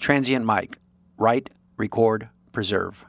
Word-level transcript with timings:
Transient 0.00 0.46
Mic. 0.46 0.78
Write, 1.18 1.50
record, 1.76 2.30
preserve. 2.52 3.04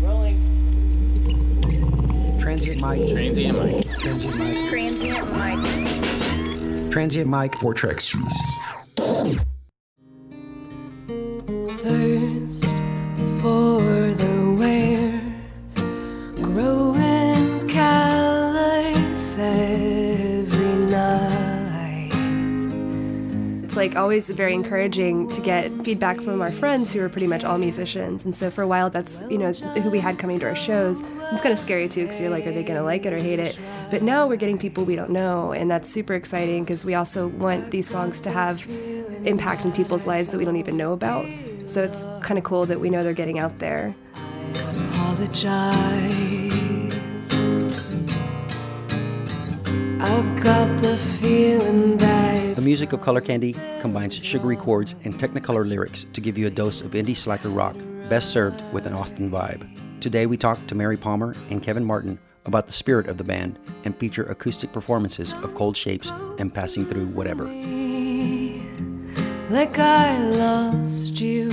Rolling. 0.00 0.38
Transient 2.38 2.80
Mic. 2.80 3.12
Transient 3.12 3.58
mic. 3.58 3.84
Transient 3.98 4.38
Mic. 4.38 4.68
Transient 4.70 5.32
mic. 5.36 6.92
Transient 6.92 7.28
Mic 7.28 7.56
for 7.56 7.74
tricks. 7.74 8.14
Like 23.82 23.96
always 23.96 24.30
very 24.30 24.54
encouraging 24.54 25.28
to 25.28 25.40
get 25.40 25.68
feedback 25.82 26.20
from 26.20 26.40
our 26.40 26.52
friends 26.52 26.92
who 26.92 27.00
are 27.00 27.08
pretty 27.08 27.26
much 27.26 27.42
all 27.42 27.58
musicians. 27.58 28.24
And 28.24 28.34
so 28.34 28.48
for 28.48 28.62
a 28.62 28.66
while, 28.68 28.90
that's 28.90 29.24
you 29.28 29.38
know 29.38 29.52
who 29.52 29.90
we 29.90 29.98
had 29.98 30.20
coming 30.20 30.38
to 30.38 30.46
our 30.46 30.54
shows. 30.54 31.00
It's 31.32 31.40
kind 31.40 31.52
of 31.52 31.58
scary 31.58 31.88
too 31.88 32.02
because 32.02 32.20
you're 32.20 32.30
like, 32.30 32.46
are 32.46 32.52
they 32.52 32.62
gonna 32.62 32.84
like 32.84 33.06
it 33.06 33.12
or 33.12 33.18
hate 33.18 33.40
it? 33.40 33.58
But 33.90 34.02
now 34.02 34.28
we're 34.28 34.36
getting 34.36 34.56
people 34.56 34.84
we 34.84 34.94
don't 34.94 35.10
know, 35.10 35.50
and 35.50 35.68
that's 35.68 35.90
super 35.90 36.14
exciting 36.14 36.62
because 36.62 36.84
we 36.84 36.94
also 36.94 37.26
want 37.26 37.72
these 37.72 37.88
songs 37.88 38.20
to 38.20 38.30
have 38.30 38.64
impact 39.24 39.64
in 39.64 39.72
people's 39.72 40.06
lives 40.06 40.30
that 40.30 40.38
we 40.38 40.44
don't 40.44 40.58
even 40.58 40.76
know 40.76 40.92
about. 40.92 41.26
So 41.66 41.82
it's 41.82 42.04
kind 42.20 42.38
of 42.38 42.44
cool 42.44 42.66
that 42.66 42.78
we 42.78 42.88
know 42.88 43.02
they're 43.02 43.12
getting 43.12 43.40
out 43.40 43.56
there. 43.56 43.96
I've 50.00 50.40
got 50.40 50.68
the 50.78 50.96
feeling 51.18 51.96
that 51.98 52.41
The 52.62 52.68
music 52.68 52.92
of 52.92 53.00
Color 53.00 53.22
Candy 53.22 53.56
combines 53.80 54.14
sugary 54.14 54.54
chords 54.54 54.94
and 55.02 55.18
Technicolor 55.18 55.68
lyrics 55.68 56.06
to 56.12 56.20
give 56.20 56.38
you 56.38 56.46
a 56.46 56.50
dose 56.50 56.80
of 56.80 56.92
indie 56.92 57.16
slacker 57.16 57.48
rock, 57.48 57.74
best 58.08 58.30
served 58.30 58.62
with 58.72 58.86
an 58.86 58.92
Austin 58.92 59.28
vibe. 59.28 59.68
Today 60.00 60.26
we 60.26 60.36
talk 60.36 60.64
to 60.68 60.76
Mary 60.76 60.96
Palmer 60.96 61.34
and 61.50 61.60
Kevin 61.60 61.84
Martin 61.84 62.20
about 62.46 62.66
the 62.66 62.72
spirit 62.72 63.08
of 63.08 63.18
the 63.18 63.24
band 63.24 63.58
and 63.84 63.96
feature 63.96 64.22
acoustic 64.26 64.70
performances 64.72 65.32
of 65.42 65.56
Cold 65.56 65.76
Shapes 65.76 66.12
and 66.38 66.54
Passing 66.54 66.86
Through 66.86 67.06
Whatever. 67.06 67.46
like 69.50 69.76
I 69.80 70.22
lost 70.36 71.20
you. 71.20 71.50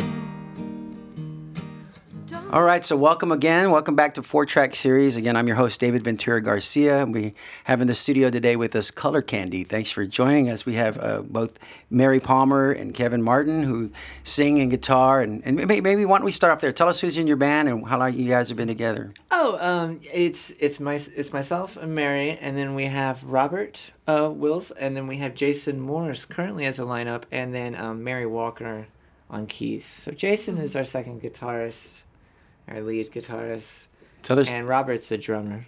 All 2.52 2.64
right, 2.64 2.84
so 2.84 2.98
welcome 2.98 3.32
again. 3.32 3.70
Welcome 3.70 3.96
back 3.96 4.16
to 4.16 4.24
Four 4.24 4.44
Track 4.44 4.74
Series. 4.74 5.18
Again, 5.18 5.36
I'm 5.36 5.46
your 5.46 5.58
host, 5.58 5.80
David 5.80 6.04
Ventura 6.04 6.42
Garcia. 6.42 7.06
We 7.06 7.36
have 7.66 7.80
in 7.80 7.86
the 7.86 7.94
studio 7.94 8.32
today 8.32 8.56
with 8.56 8.76
us 8.76 8.90
Color 8.90 9.22
Candy. 9.22 9.64
Thanks 9.64 9.92
for 9.92 10.04
joining 10.08 10.50
us. 10.50 10.66
We 10.66 10.74
have 10.74 10.98
uh, 10.98 11.22
both 11.22 11.54
Mary 11.92 12.20
Palmer 12.20 12.72
and 12.72 12.92
Kevin 12.92 13.22
Martin 13.22 13.62
who 13.62 13.92
sing 14.24 14.60
and 14.60 14.72
guitar. 14.72 15.22
And, 15.22 15.44
and 15.46 15.58
maybe, 15.58 15.80
maybe 15.80 16.06
why 16.06 16.18
don't 16.18 16.26
we 16.26 16.32
start 16.32 16.52
off 16.52 16.60
there? 16.60 16.72
Tell 16.72 16.90
us 16.90 17.00
who's 17.00 17.20
in 17.20 17.28
your 17.28 17.38
band 17.38 17.70
and 17.70 17.86
how 17.86 18.00
long 18.00 18.16
you 18.16 18.28
guys 18.28 18.50
have 18.50 18.58
been 18.58 18.68
together. 18.68 19.14
Oh, 19.30 19.60
um, 19.62 20.00
it's 20.12 20.50
it's 20.60 20.80
my 20.80 20.96
it's 20.96 21.32
myself 21.32 21.78
and 21.78 21.94
Mary, 21.94 22.32
and 22.42 22.58
then 22.58 22.74
we 22.74 22.86
have 22.86 23.24
Robert 23.26 23.92
uh, 24.08 24.28
Wills, 24.34 24.72
and 24.72 24.98
then 24.98 25.06
we 25.06 25.18
have 25.18 25.36
Jason 25.36 25.80
Morris 25.80 26.26
currently 26.26 26.66
as 26.66 26.80
a 26.80 26.84
lineup, 26.84 27.26
and 27.32 27.54
then 27.54 27.76
um, 27.76 28.04
Mary 28.04 28.26
Walker 28.26 28.88
on 29.30 29.46
keys. 29.46 29.86
So 29.86 30.10
Jason 30.10 30.58
is 30.58 30.76
our 30.76 30.84
second 30.84 31.22
guitarist, 31.22 32.02
our 32.70 32.82
lead 32.82 33.12
guitarist, 33.12 33.88
So 34.24 34.36
there's, 34.36 34.50
and 34.50 34.68
Robert's 34.68 35.10
the 35.10 35.18
drummer. 35.18 35.66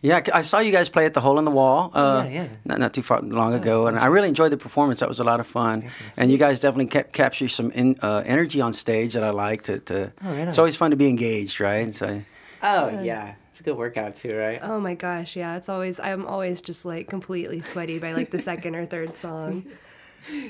yeah, 0.00 0.20
I 0.32 0.42
saw 0.42 0.58
you 0.60 0.72
guys 0.72 0.88
play 0.88 1.04
at 1.06 1.14
the 1.14 1.20
Hole 1.20 1.38
in 1.38 1.44
the 1.44 1.50
Wall. 1.50 1.90
Uh, 1.94 2.24
yeah, 2.26 2.42
yeah. 2.42 2.48
Not, 2.64 2.78
not 2.80 2.94
too 2.94 3.02
far 3.02 3.20
long 3.20 3.54
ago, 3.54 3.86
and 3.86 3.98
I 3.98 4.06
really 4.06 4.28
enjoyed 4.28 4.50
the 4.52 4.56
performance. 4.56 5.00
That 5.00 5.08
was 5.08 5.20
a 5.20 5.24
lot 5.24 5.40
of 5.40 5.46
fun, 5.46 5.90
and 6.16 6.30
you 6.30 6.38
guys 6.38 6.58
definitely 6.60 6.86
kept 6.86 7.12
capture 7.12 7.48
some 7.48 7.70
in, 7.72 7.96
uh, 8.02 8.22
energy 8.24 8.60
on 8.60 8.72
stage 8.72 9.12
that 9.14 9.22
I 9.24 9.30
like. 9.30 9.62
To, 9.64 9.78
to 9.80 10.12
Oh, 10.24 10.30
right 10.30 10.48
it's 10.48 10.58
always 10.58 10.76
fun 10.76 10.90
to 10.90 10.96
be 10.96 11.08
engaged, 11.08 11.60
right? 11.60 11.94
So. 11.94 12.22
Oh 12.62 12.88
yeah, 13.02 13.34
it's 13.50 13.60
a 13.60 13.62
good 13.62 13.76
workout 13.76 14.14
too, 14.16 14.34
right? 14.36 14.58
Oh 14.62 14.80
my 14.80 14.94
gosh, 14.94 15.36
yeah, 15.36 15.56
it's 15.56 15.68
always 15.68 16.00
I'm 16.00 16.26
always 16.26 16.60
just 16.60 16.84
like 16.84 17.08
completely 17.08 17.60
sweaty 17.60 17.98
by 17.98 18.12
like 18.14 18.30
the 18.30 18.40
second 18.40 18.74
or 18.74 18.84
third 18.86 19.16
song. 19.16 19.64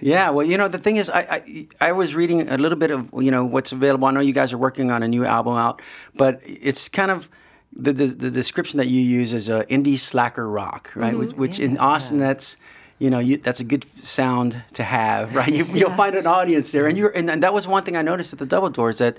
Yeah, 0.01 0.31
well, 0.31 0.47
you 0.47 0.57
know, 0.57 0.69
the 0.69 0.79
thing 0.79 0.97
is, 0.97 1.09
I, 1.11 1.21
I 1.21 1.67
I 1.81 1.93
was 1.93 2.15
reading 2.15 2.49
a 2.49 2.59
little 2.59 2.79
bit 2.79 2.91
of 2.91 3.09
you 3.19 3.31
know 3.31 3.45
what's 3.45 3.73
available. 3.73 4.07
I 4.09 4.11
know 4.11 4.21
you 4.21 4.33
guys 4.33 4.53
are 4.53 4.59
working 4.59 4.91
on 4.91 5.03
a 5.03 5.09
new 5.09 5.25
album 5.25 5.55
out, 5.55 5.83
but 6.15 6.41
it's 6.45 6.89
kind 6.89 7.11
of 7.11 7.29
the 7.73 7.93
the, 7.93 8.07
the 8.07 8.31
description 8.31 8.79
that 8.79 8.89
you 8.89 9.01
use 9.01 9.33
is 9.33 9.49
uh, 9.49 9.63
indie 9.65 9.99
slacker 9.99 10.49
rock, 10.49 10.91
right? 10.95 11.17
Which, 11.17 11.33
which 11.33 11.61
in 11.61 11.79
Austin, 11.79 12.19
that's 12.19 12.57
you 12.99 13.11
know, 13.11 13.21
you, 13.21 13.37
that's 13.37 13.61
a 13.61 13.65
good 13.65 13.87
sound 13.97 14.63
to 14.75 14.83
have, 14.83 15.35
right? 15.41 15.53
You, 15.53 15.65
You'll 15.73 15.91
find 15.91 16.17
an 16.17 16.27
audience 16.27 16.73
there, 16.73 16.87
and 16.87 16.99
you're 16.99 17.11
and, 17.11 17.31
and 17.31 17.43
that 17.43 17.55
was 17.55 17.67
one 17.67 17.85
thing 17.85 17.97
I 17.97 18.03
noticed 18.03 18.33
at 18.33 18.39
the 18.39 18.47
Double 18.47 18.71
Doors 18.71 18.99
that 18.99 19.17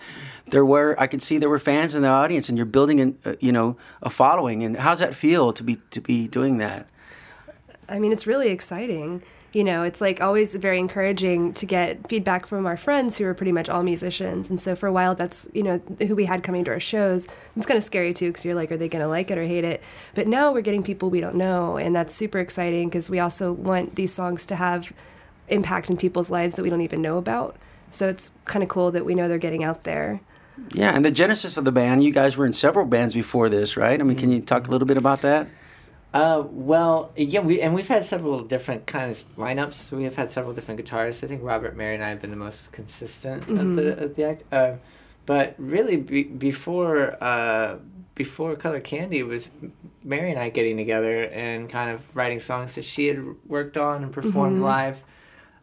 there 0.47 0.65
were 0.65 0.95
I 0.99 1.07
could 1.07 1.21
see 1.21 1.37
there 1.37 1.49
were 1.49 1.59
fans 1.59 1.95
in 1.95 2.01
the 2.01 2.09
audience, 2.09 2.49
and 2.49 2.57
you're 2.57 2.65
building 2.65 2.99
an 2.99 3.17
uh, 3.25 3.33
you 3.39 3.51
know 3.51 3.77
a 4.01 4.09
following. 4.09 4.63
And 4.63 4.77
how's 4.77 4.99
that 4.99 5.13
feel 5.13 5.53
to 5.53 5.63
be 5.63 5.77
to 5.91 6.01
be 6.01 6.27
doing 6.27 6.57
that? 6.57 6.87
I 7.87 7.99
mean, 7.99 8.11
it's 8.11 8.27
really 8.27 8.49
exciting. 8.49 9.23
You 9.51 9.63
know, 9.63 9.81
it's 9.81 9.99
like 9.99 10.21
always 10.21 10.53
very 10.53 10.77
encouraging 10.77 11.53
to 11.53 11.65
get 11.65 12.07
feedback 12.07 12.45
from 12.45 12.67
our 12.67 12.77
friends 12.77 13.17
who 13.17 13.25
are 13.25 13.33
pretty 13.33 13.51
much 13.51 13.67
all 13.67 13.81
musicians. 13.81 14.49
And 14.49 14.61
so 14.61 14.75
for 14.75 14.85
a 14.85 14.91
while, 14.91 15.15
that's, 15.15 15.47
you 15.53 15.63
know, 15.63 15.81
who 15.99 16.15
we 16.15 16.25
had 16.25 16.43
coming 16.43 16.63
to 16.65 16.71
our 16.71 16.79
shows. 16.79 17.27
It's 17.55 17.65
kind 17.65 17.77
of 17.77 17.83
scary 17.83 18.13
too 18.13 18.27
because 18.29 18.45
you're 18.45 18.53
like, 18.53 18.71
are 18.71 18.77
they 18.77 18.87
going 18.87 19.01
to 19.01 19.07
like 19.07 19.31
it 19.31 19.39
or 19.39 19.43
hate 19.43 19.63
it? 19.63 19.81
But 20.13 20.27
now 20.27 20.51
we're 20.51 20.61
getting 20.61 20.83
people 20.83 21.09
we 21.09 21.19
don't 21.19 21.35
know. 21.35 21.77
And 21.77 21.95
that's 21.95 22.13
super 22.13 22.37
exciting 22.37 22.89
because 22.89 23.09
we 23.09 23.19
also 23.19 23.51
want 23.51 23.95
these 23.95 24.13
songs 24.13 24.45
to 24.47 24.55
have 24.55 24.93
impact 25.47 25.89
in 25.89 25.97
people's 25.97 26.29
lives 26.29 26.55
that 26.55 26.63
we 26.63 26.69
don't 26.69 26.81
even 26.81 27.01
know 27.01 27.17
about. 27.17 27.57
So 27.91 28.07
it's 28.07 28.29
kind 28.45 28.61
of 28.61 28.69
cool 28.69 28.91
that 28.91 29.03
we 29.03 29.15
know 29.15 29.27
they're 29.27 29.39
getting 29.39 29.63
out 29.63 29.81
there. 29.81 30.21
Yeah, 30.73 30.91
and 30.93 31.03
the 31.03 31.11
genesis 31.11 31.57
of 31.57 31.65
the 31.65 31.71
band, 31.71 32.03
you 32.03 32.11
guys 32.11 32.37
were 32.37 32.45
in 32.45 32.53
several 32.53 32.85
bands 32.85 33.13
before 33.13 33.49
this, 33.49 33.77
right? 33.77 33.99
I 33.99 34.03
mean, 34.03 34.17
can 34.17 34.29
mm-hmm. 34.29 34.35
you 34.35 34.41
talk 34.41 34.67
a 34.67 34.71
little 34.71 34.87
bit 34.87 34.97
about 34.97 35.21
that? 35.21 35.47
Uh, 36.11 36.43
well, 36.49 37.11
yeah, 37.15 37.39
we 37.39 37.61
and 37.61 37.75
we've 37.75 37.87
had 37.87 38.03
several 38.03 38.39
different 38.39 38.87
kind 38.87 39.11
of 39.11 39.17
lineups. 39.35 39.91
We 39.91 40.03
have 40.05 40.15
had 40.15 40.31
several 40.31 40.53
different 40.53 40.83
guitarists. 40.83 41.23
I 41.23 41.27
think 41.27 41.43
Robert, 41.43 41.75
Mary, 41.75 41.93
and 41.93 42.03
I 42.03 42.09
have 42.09 42.19
been 42.19 42.31
the 42.31 42.35
most 42.35 42.71
consistent 42.71 43.47
of 43.47 43.75
the 43.75 44.03
of 44.05 44.15
the 44.15 44.23
act. 44.23 44.43
Uh, 44.51 44.73
but 45.27 45.53
really, 45.59 45.97
be, 45.97 46.23
before 46.23 47.15
uh, 47.23 47.77
before 48.15 48.55
Color 48.55 48.79
Candy 48.79 49.21
was 49.21 49.49
Mary 50.03 50.31
and 50.31 50.39
I 50.39 50.49
getting 50.49 50.77
together 50.77 51.25
and 51.25 51.69
kind 51.69 51.91
of 51.91 52.15
writing 52.15 52.39
songs 52.39 52.73
that 52.73 52.85
she 52.85 53.05
had 53.05 53.23
worked 53.47 53.77
on 53.77 54.01
and 54.01 54.11
performed 54.11 54.61
live. 54.61 55.03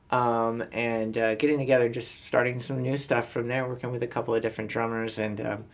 Um, 0.08 0.62
and 0.70 1.18
uh, 1.18 1.34
getting 1.34 1.58
together, 1.58 1.88
just 1.88 2.24
starting 2.24 2.60
some 2.60 2.80
new 2.80 2.96
stuff 2.96 3.32
from 3.32 3.48
there, 3.48 3.66
working 3.66 3.90
with 3.90 4.04
a 4.04 4.06
couple 4.06 4.36
of 4.36 4.42
different 4.42 4.70
drummers, 4.70 5.18
and 5.18 5.40
um, 5.40 5.64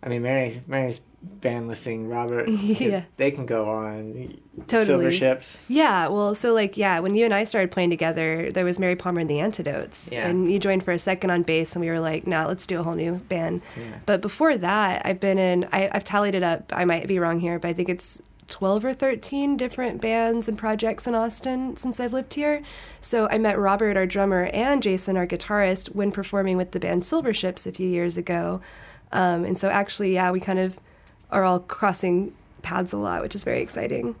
I 0.00 0.08
mean, 0.08 0.22
Mary, 0.22 0.60
Mary's 0.68 1.00
band 1.22 1.68
listing, 1.68 2.08
Robert, 2.08 2.48
Yeah. 2.48 3.04
they 3.16 3.30
can 3.30 3.44
go 3.46 3.68
on. 3.70 4.38
Totally. 4.66 4.84
Silver 4.84 5.12
Ships. 5.12 5.64
Yeah, 5.68 6.08
well, 6.08 6.34
so 6.34 6.52
like, 6.52 6.76
yeah, 6.76 6.98
when 7.00 7.14
you 7.14 7.24
and 7.24 7.34
I 7.34 7.44
started 7.44 7.70
playing 7.70 7.90
together, 7.90 8.50
there 8.52 8.64
was 8.64 8.78
Mary 8.78 8.96
Palmer 8.96 9.20
and 9.20 9.30
the 9.30 9.40
Antidotes. 9.40 10.10
Yeah. 10.12 10.26
And 10.28 10.50
you 10.50 10.58
joined 10.58 10.84
for 10.84 10.92
a 10.92 10.98
second 10.98 11.30
on 11.30 11.42
bass, 11.42 11.74
and 11.74 11.84
we 11.84 11.90
were 11.90 12.00
like, 12.00 12.26
nah, 12.26 12.46
let's 12.46 12.66
do 12.66 12.78
a 12.78 12.82
whole 12.82 12.94
new 12.94 13.16
band. 13.28 13.62
But 14.06 14.20
before 14.20 14.56
that, 14.56 15.02
I've 15.04 15.20
been 15.20 15.38
in, 15.38 15.68
I, 15.72 15.90
I've 15.92 16.04
tallied 16.04 16.34
it 16.34 16.42
up. 16.42 16.72
I 16.74 16.84
might 16.84 17.06
be 17.08 17.18
wrong 17.18 17.40
here, 17.40 17.58
but 17.58 17.68
I 17.68 17.72
think 17.72 17.88
it's 17.88 18.20
12 18.48 18.84
or 18.84 18.94
13 18.94 19.56
different 19.56 20.00
bands 20.00 20.48
and 20.48 20.56
projects 20.56 21.06
in 21.06 21.14
Austin 21.14 21.76
since 21.76 22.00
I've 22.00 22.12
lived 22.14 22.34
here. 22.34 22.62
So 23.00 23.28
I 23.30 23.38
met 23.38 23.58
Robert, 23.58 23.96
our 23.96 24.06
drummer, 24.06 24.44
and 24.54 24.82
Jason, 24.82 25.16
our 25.16 25.26
guitarist, 25.26 25.94
when 25.94 26.10
performing 26.12 26.56
with 26.56 26.70
the 26.72 26.80
band 26.80 27.04
Silver 27.04 27.34
Ships 27.34 27.66
a 27.66 27.72
few 27.72 27.88
years 27.88 28.16
ago. 28.16 28.60
Um, 29.12 29.44
and 29.44 29.58
so 29.58 29.68
actually, 29.68 30.14
yeah, 30.14 30.30
we 30.30 30.40
kind 30.40 30.58
of 30.58 30.78
are 31.30 31.44
all 31.44 31.60
crossing 31.60 32.32
paths 32.62 32.92
a 32.92 32.96
lot, 32.96 33.22
which 33.22 33.34
is 33.34 33.44
very 33.44 33.60
exciting. 33.62 34.14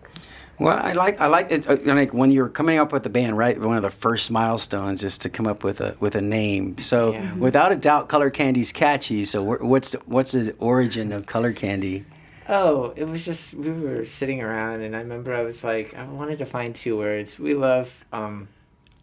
Well, 0.60 0.76
I 0.76 0.92
like 0.92 1.20
I 1.20 1.26
like 1.26 1.52
it. 1.52 1.68
Uh, 1.68 1.76
like 1.84 2.12
when 2.12 2.32
you're 2.32 2.48
coming 2.48 2.78
up 2.80 2.90
with 2.92 3.04
the 3.04 3.08
band, 3.10 3.38
right? 3.38 3.58
One 3.60 3.76
of 3.76 3.82
the 3.82 3.90
first 3.90 4.28
milestones 4.30 5.04
is 5.04 5.16
to 5.18 5.28
come 5.28 5.46
up 5.46 5.62
with 5.62 5.80
a 5.80 5.96
with 6.00 6.16
a 6.16 6.20
name. 6.20 6.78
So, 6.78 7.12
Yeah. 7.12 7.34
without 7.34 7.70
a 7.70 7.76
doubt, 7.76 8.08
Color 8.08 8.30
Candy's 8.30 8.72
catchy. 8.72 9.24
So, 9.24 9.40
what's 9.42 9.90
the, 9.92 9.98
what's 10.06 10.32
the 10.32 10.52
origin 10.58 11.12
of 11.12 11.26
Color 11.26 11.52
Candy? 11.52 12.04
Oh, 12.48 12.92
it 12.96 13.04
was 13.04 13.24
just 13.24 13.54
we 13.54 13.70
were 13.70 14.04
sitting 14.04 14.42
around, 14.42 14.80
and 14.80 14.96
I 14.96 15.00
remember 15.00 15.32
I 15.32 15.42
was 15.42 15.62
like, 15.62 15.94
I 15.94 16.04
wanted 16.06 16.38
to 16.38 16.46
find 16.46 16.74
two 16.74 16.96
words. 16.96 17.38
We 17.38 17.54
love 17.54 18.04
um, 18.12 18.48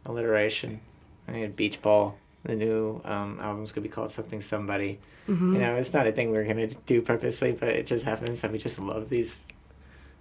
alliteration. 0.06 0.82
I 1.28 1.34
had 1.38 1.56
Beach 1.56 1.82
Ball. 1.82 2.18
The 2.46 2.56
new 2.56 3.02
um, 3.06 3.40
album's 3.42 3.72
gonna 3.72 3.84
be 3.84 3.90
called 3.90 4.12
something 4.12 4.42
somebody. 4.42 5.00
You 5.28 5.34
know, 5.36 5.76
it's 5.78 5.92
not 5.92 6.06
a 6.06 6.12
thing 6.12 6.30
we're 6.32 6.46
gonna 6.46 6.68
do 6.68 7.02
purposely, 7.02 7.52
but 7.52 7.70
it 7.70 7.88
just 7.88 8.06
happens 8.06 8.42
that 8.42 8.52
we 8.52 8.60
just 8.60 8.78
love 8.80 9.10
these, 9.10 9.42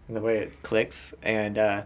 and 0.09 0.17
the 0.17 0.21
way 0.23 0.38
it 0.38 0.62
clicks. 0.62 1.12
And 1.23 1.59
uh, 1.59 1.82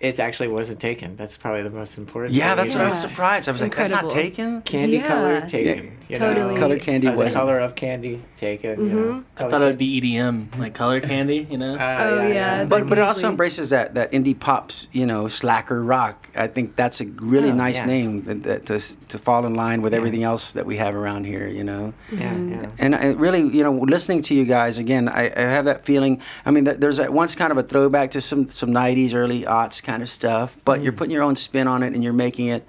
it 0.00 0.18
actually 0.18 0.48
wasn't 0.48 0.78
taken. 0.78 1.16
That's 1.16 1.38
probably 1.38 1.62
the 1.62 1.70
most 1.70 1.96
important. 1.96 2.34
Yeah, 2.34 2.54
thing. 2.54 2.64
that's 2.66 2.74
what 2.74 2.82
I 2.82 2.86
was 2.86 3.00
surprised. 3.00 3.48
I 3.48 3.52
was 3.52 3.62
like, 3.62 3.74
that's 3.74 3.90
not 3.90 4.10
taken. 4.10 4.60
Candy 4.62 4.96
Yeah. 4.98 5.08
color 5.08 5.40
taken. 5.48 5.95
You 6.08 6.16
Totally. 6.16 6.54
know? 6.54 6.60
Color 6.60 6.78
candy 6.78 7.08
Uh, 7.08 7.10
the 7.12 7.16
wasn't. 7.16 7.34
color 7.34 7.58
of 7.58 7.74
candy 7.74 8.22
taken. 8.36 8.88
You 8.88 8.94
know? 8.94 9.24
I 9.36 9.48
thought 9.50 9.62
it 9.62 9.64
would 9.66 9.78
be 9.78 10.00
EDM, 10.00 10.56
like 10.58 10.74
color 10.74 11.00
candy, 11.00 11.46
you 11.50 11.58
know? 11.58 11.74
Uh, 11.74 11.96
Oh, 12.00 12.26
yeah. 12.28 12.64
But 12.64 12.86
but 12.88 12.98
it 12.98 13.00
also 13.02 13.28
embraces 13.28 13.70
that 13.70 13.94
that 13.94 14.12
indie 14.12 14.38
pop, 14.38 14.70
you 14.92 15.06
know, 15.06 15.26
slacker 15.28 15.82
rock. 15.82 16.28
I 16.36 16.46
think 16.46 16.76
that's 16.76 17.00
a 17.00 17.06
really 17.06 17.50
Oh, 17.50 17.54
nice 17.54 17.76
yeah. 17.78 17.86
name 17.86 18.22
that, 18.24 18.42
that 18.44 18.66
to 18.66 18.78
to 19.08 19.18
fall 19.18 19.46
in 19.46 19.54
line 19.54 19.82
with 19.82 19.92
everything 19.94 20.22
else 20.22 20.52
that 20.52 20.66
we 20.66 20.76
have 20.76 20.94
around 20.94 21.24
here. 21.24 21.46
You 21.48 21.64
know. 21.64 21.92
Yeah, 22.12 22.36
yeah. 22.36 22.66
And 22.78 22.94
I 22.94 23.06
really, 23.06 23.40
you 23.40 23.62
know, 23.62 23.72
listening 23.72 24.22
to 24.22 24.34
you 24.34 24.44
guys 24.44 24.78
again, 24.78 25.08
I, 25.08 25.32
I 25.36 25.40
have 25.40 25.64
that 25.64 25.84
feeling. 25.84 26.20
I 26.44 26.50
mean, 26.50 26.64
that 26.64 26.80
there's 26.80 27.00
at 27.00 27.12
once 27.12 27.34
kind 27.34 27.50
of 27.50 27.58
a 27.58 27.62
throwback 27.62 28.10
to 28.12 28.20
some 28.20 28.50
some 28.50 28.70
'90s, 28.70 29.14
early 29.14 29.42
aughts 29.42 29.82
kind 29.82 30.02
of 30.02 30.10
stuff, 30.10 30.56
but 30.64 30.82
you're 30.82 30.92
putting 30.92 31.10
your 31.12 31.22
own 31.22 31.36
spin 31.36 31.66
on 31.66 31.82
it 31.82 31.94
and 31.94 32.04
you're 32.04 32.12
making 32.12 32.46
it, 32.48 32.64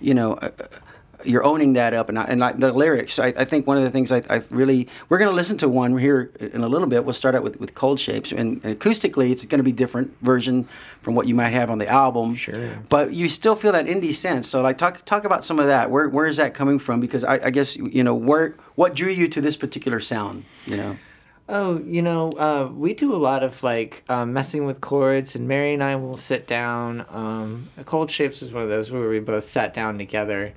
you 0.00 0.14
know. 0.14 0.34
Uh, 0.34 0.50
you're 1.24 1.44
owning 1.44 1.74
that 1.74 1.94
up, 1.94 2.08
and 2.08 2.18
I, 2.18 2.24
and 2.24 2.40
like 2.40 2.58
the 2.58 2.72
lyrics. 2.72 3.18
I, 3.18 3.28
I 3.28 3.44
think 3.44 3.66
one 3.66 3.76
of 3.76 3.84
the 3.84 3.90
things 3.90 4.12
I, 4.12 4.22
I 4.28 4.42
really 4.50 4.88
we're 5.08 5.18
going 5.18 5.30
to 5.30 5.34
listen 5.34 5.58
to 5.58 5.68
one 5.68 5.96
here 5.98 6.32
in 6.40 6.62
a 6.62 6.68
little 6.68 6.88
bit. 6.88 7.04
We'll 7.04 7.14
start 7.14 7.34
out 7.34 7.42
with, 7.42 7.58
with 7.60 7.74
Cold 7.74 8.00
Shapes, 8.00 8.32
and, 8.32 8.64
and 8.64 8.78
acoustically, 8.78 9.30
it's 9.30 9.46
going 9.46 9.58
to 9.58 9.64
be 9.64 9.72
different 9.72 10.16
version 10.22 10.68
from 11.02 11.14
what 11.14 11.26
you 11.26 11.34
might 11.34 11.50
have 11.50 11.70
on 11.70 11.78
the 11.78 11.88
album. 11.88 12.34
Sure. 12.34 12.78
But 12.88 13.12
you 13.12 13.28
still 13.28 13.56
feel 13.56 13.72
that 13.72 13.86
indie 13.86 14.12
sense. 14.12 14.48
So 14.48 14.62
like 14.62 14.78
talk 14.78 15.04
talk 15.04 15.24
about 15.24 15.44
some 15.44 15.58
of 15.58 15.66
that. 15.66 15.90
Where 15.90 16.08
where 16.08 16.26
is 16.26 16.36
that 16.36 16.54
coming 16.54 16.78
from? 16.78 17.00
Because 17.00 17.24
I, 17.24 17.34
I 17.46 17.50
guess 17.50 17.76
you 17.76 18.04
know 18.04 18.14
where 18.14 18.54
what 18.74 18.94
drew 18.94 19.10
you 19.10 19.28
to 19.28 19.40
this 19.40 19.56
particular 19.56 20.00
sound. 20.00 20.44
You 20.66 20.76
know. 20.76 20.96
Oh, 21.48 21.78
you 21.84 22.02
know, 22.02 22.30
uh, 22.30 22.70
we 22.72 22.94
do 22.94 23.14
a 23.14 23.18
lot 23.18 23.42
of 23.42 23.62
like 23.62 24.04
um, 24.08 24.32
messing 24.32 24.64
with 24.64 24.80
chords, 24.80 25.34
and 25.34 25.48
Mary 25.48 25.74
and 25.74 25.82
I 25.82 25.96
will 25.96 26.16
sit 26.16 26.46
down. 26.46 27.04
Um, 27.10 27.68
Cold 27.84 28.10
Shapes 28.10 28.42
is 28.42 28.52
one 28.52 28.62
of 28.62 28.68
those 28.68 28.90
where 28.90 29.08
we 29.08 29.18
both 29.18 29.44
sat 29.44 29.74
down 29.74 29.98
together, 29.98 30.54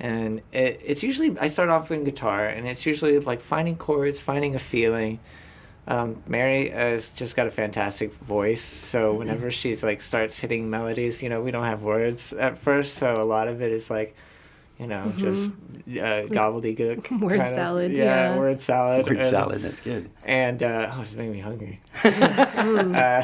and 0.00 0.42
it, 0.52 0.80
it's 0.84 1.02
usually 1.02 1.38
I 1.38 1.48
start 1.48 1.68
off 1.68 1.90
with 1.90 2.04
guitar, 2.04 2.46
and 2.46 2.66
it's 2.66 2.84
usually 2.86 3.18
like 3.18 3.40
finding 3.40 3.76
chords, 3.76 4.20
finding 4.20 4.54
a 4.54 4.58
feeling. 4.58 5.20
Um, 5.88 6.22
Mary 6.26 6.68
has 6.70 7.10
just 7.10 7.36
got 7.36 7.46
a 7.46 7.50
fantastic 7.50 8.12
voice, 8.14 8.62
so 8.62 9.14
whenever 9.14 9.50
she's 9.52 9.84
like 9.84 10.02
starts 10.02 10.36
hitting 10.36 10.68
melodies, 10.68 11.22
you 11.22 11.28
know, 11.28 11.40
we 11.40 11.52
don't 11.52 11.64
have 11.64 11.82
words 11.82 12.32
at 12.32 12.58
first, 12.58 12.94
so 12.94 13.20
a 13.20 13.22
lot 13.22 13.46
of 13.46 13.62
it 13.62 13.70
is 13.70 13.88
like, 13.88 14.16
you 14.78 14.88
know, 14.88 15.12
just 15.16 15.46
uh, 15.46 16.26
gobbledygook. 16.26 17.08
Word 17.20 17.36
kind 17.38 17.42
of- 17.42 17.48
salad, 17.48 17.92
yeah, 17.92 18.32
yeah. 18.32 18.36
word 18.36 18.60
salad. 18.60 19.06
Word 19.06 19.18
and- 19.18 19.26
salad. 19.26 19.62
That's 19.62 19.80
good. 19.80 20.10
and 20.24 20.60
uh, 20.60 20.90
oh, 20.92 21.02
it's 21.02 21.14
making 21.14 21.32
me 21.32 21.38
hungry. 21.38 21.80
uh, 22.04 23.22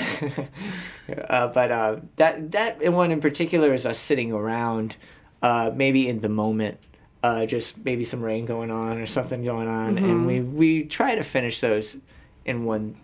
uh, 1.29 1.49
but 1.49 1.71
uh, 1.73 1.97
that 2.17 2.53
that 2.53 2.93
one 2.93 3.11
in 3.11 3.21
particular 3.21 3.75
is 3.75 3.85
us 3.85 3.99
sitting 3.99 4.33
around, 4.33 4.97
uh, 5.43 5.71
maybe 5.75 6.09
in 6.09 6.21
the 6.21 6.29
moment, 6.29 6.79
uh, 7.23 7.47
just 7.47 7.79
maybe 7.85 8.05
some 8.05 8.23
rain 8.23 8.47
going 8.47 8.71
on 8.71 8.99
or 8.99 9.06
something 9.06 9.44
going 9.44 9.69
on, 9.69 9.99
and 9.99 10.27
we 10.27 10.41
we 10.41 10.85
try 10.85 11.15
to 11.15 11.25
finish 11.25 11.61
those 11.61 11.99
in 12.44 12.65
one 12.65 12.97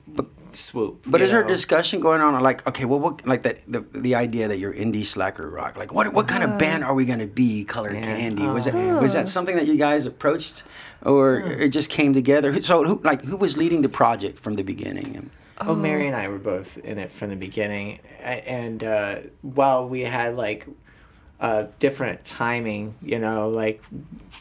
swoop. 0.52 1.04
But 1.06 1.20
is 1.20 1.30
there 1.30 1.44
a 1.44 1.46
discussion 1.46 2.00
going 2.00 2.20
on? 2.20 2.40
Like, 2.42 2.66
okay, 2.66 2.84
well, 2.84 2.98
what, 2.98 3.26
like 3.26 3.42
that 3.42 3.60
the 3.70 3.84
the 3.92 4.14
idea 4.14 4.48
that 4.48 4.58
you're 4.58 4.72
indie 4.72 5.04
slacker 5.04 5.48
rock. 5.48 5.76
Like, 5.76 5.92
what 5.92 6.12
what 6.12 6.28
kind 6.28 6.42
of 6.42 6.58
band 6.58 6.84
are 6.84 6.94
we 6.94 7.04
going 7.04 7.18
to 7.20 7.26
be? 7.26 7.64
Color 7.64 7.94
Yeah. 7.94 8.02
Candy. 8.02 8.46
Was 8.46 8.64
that 8.64 8.74
was 9.00 9.12
that 9.12 9.28
something 9.28 9.56
that 9.56 9.66
you 9.66 9.76
guys 9.76 10.06
approached, 10.06 10.64
or 11.02 11.40
it 11.40 11.70
just 11.70 11.90
came 11.90 12.12
together? 12.14 12.60
So, 12.60 12.84
who 12.84 13.00
like 13.04 13.22
who 13.22 13.36
was 13.36 13.56
leading 13.56 13.82
the 13.82 13.88
project 13.88 14.40
from 14.40 14.54
the 14.54 14.62
beginning? 14.62 15.30
Oh, 15.60 15.74
Mary 15.74 16.06
and 16.06 16.14
I 16.14 16.28
were 16.28 16.38
both 16.38 16.78
in 16.78 16.98
it 16.98 17.10
from 17.10 17.30
the 17.30 17.36
beginning, 17.36 17.98
and 18.20 18.84
uh, 18.84 19.16
while 19.42 19.88
we 19.88 20.02
had 20.02 20.36
like 20.36 20.66
uh, 21.40 21.66
different 21.78 22.24
timing, 22.24 22.94
you 23.02 23.18
know, 23.18 23.48
like 23.48 23.82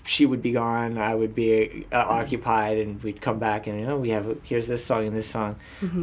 she 0.06 0.26
would 0.26 0.42
be 0.42 0.52
gone, 0.52 0.98
I 0.98 1.14
would 1.14 1.36
be 1.36 1.86
uh, 1.92 1.98
occupied, 2.08 2.78
and 2.80 3.02
we'd 3.04 3.22
come 3.22 3.38
back, 3.40 3.68
and 3.68 3.80
you 3.80 3.86
know, 3.86 3.98
we 3.98 4.10
have 4.10 4.38
here's 4.44 4.68
this 4.68 4.84
song 4.84 5.06
and 5.08 5.16
this 5.16 5.28
song. 5.30 5.58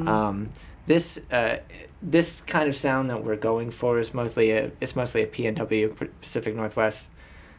Um, 0.07 0.51
this 0.87 1.21
uh, 1.33 1.59
this 2.03 2.43
kind 2.43 2.69
of 2.69 2.77
sound 2.77 3.11
that 3.11 3.25
we're 3.25 3.37
going 3.37 3.71
for 3.71 3.99
is 3.99 4.13
mostly 4.15 4.51
a 4.53 4.71
it's 4.81 4.95
mostly 4.95 5.23
a 5.23 5.27
PNW 5.27 6.11
Pacific 6.21 6.55
Northwest. 6.55 7.11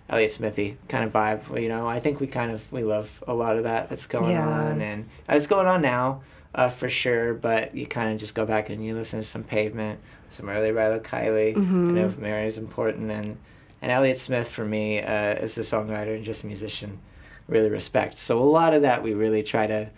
Elliott 0.08 0.32
Smithy 0.32 0.78
kind 0.88 1.04
of 1.04 1.12
vibe, 1.12 1.60
you 1.60 1.68
know. 1.68 1.88
I 1.88 2.00
think 2.00 2.20
we 2.20 2.28
kind 2.28 2.52
of 2.52 2.72
we 2.72 2.84
love 2.84 3.24
a 3.28 3.34
lot 3.34 3.58
of 3.58 3.64
that 3.64 3.90
that's 3.90 4.06
going 4.06 4.30
Yeah. 4.32 4.48
on, 4.48 4.80
and 4.80 5.10
it's 5.28 5.48
going 5.48 5.66
on 5.66 5.82
now 5.82 6.22
uh, 6.54 6.70
for 6.70 6.88
sure. 6.88 7.34
But 7.34 7.76
you 7.76 7.88
kind 7.88 8.14
of 8.14 8.20
just 8.20 8.36
go 8.36 8.46
back 8.46 8.70
and 8.70 8.86
you 8.86 8.94
listen 8.94 9.20
to 9.20 9.26
some 9.26 9.44
Pavement, 9.44 10.00
some 10.30 10.50
early 10.50 10.70
Rilo 10.70 11.02
Kiley. 11.02 11.56
I 11.56 11.60
know 11.60 12.14
Mary 12.18 12.48
is 12.48 12.58
important, 12.58 13.12
and 13.12 13.38
and 13.82 13.92
Elliott 13.92 14.18
Smith 14.18 14.48
for 14.50 14.66
me 14.66 15.00
uh, 15.00 15.04
as 15.06 15.58
a 15.58 15.62
songwriter 15.62 16.16
and 16.16 16.24
just 16.26 16.44
a 16.44 16.48
musician, 16.48 17.00
really 17.48 17.70
respect. 17.70 18.18
So 18.18 18.40
a 18.40 18.44
lot 18.44 18.74
of 18.74 18.82
that 18.82 19.04
we 19.04 19.14
really 19.14 19.44
try 19.44 19.68
to 19.68 19.90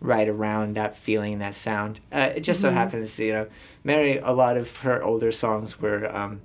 write 0.00 0.28
around 0.28 0.74
that 0.74 0.96
feeling, 0.96 1.38
that 1.38 1.54
sound. 1.54 2.00
Uh, 2.12 2.30
it 2.36 2.40
just 2.40 2.60
so 2.60 2.70
happens, 2.70 3.18
you 3.18 3.32
know, 3.32 3.46
Mary. 3.84 4.18
A 4.18 4.32
lot 4.32 4.56
of 4.56 4.78
her 4.78 5.02
older 5.02 5.32
songs 5.32 5.80
were 5.80 6.14
um, 6.14 6.40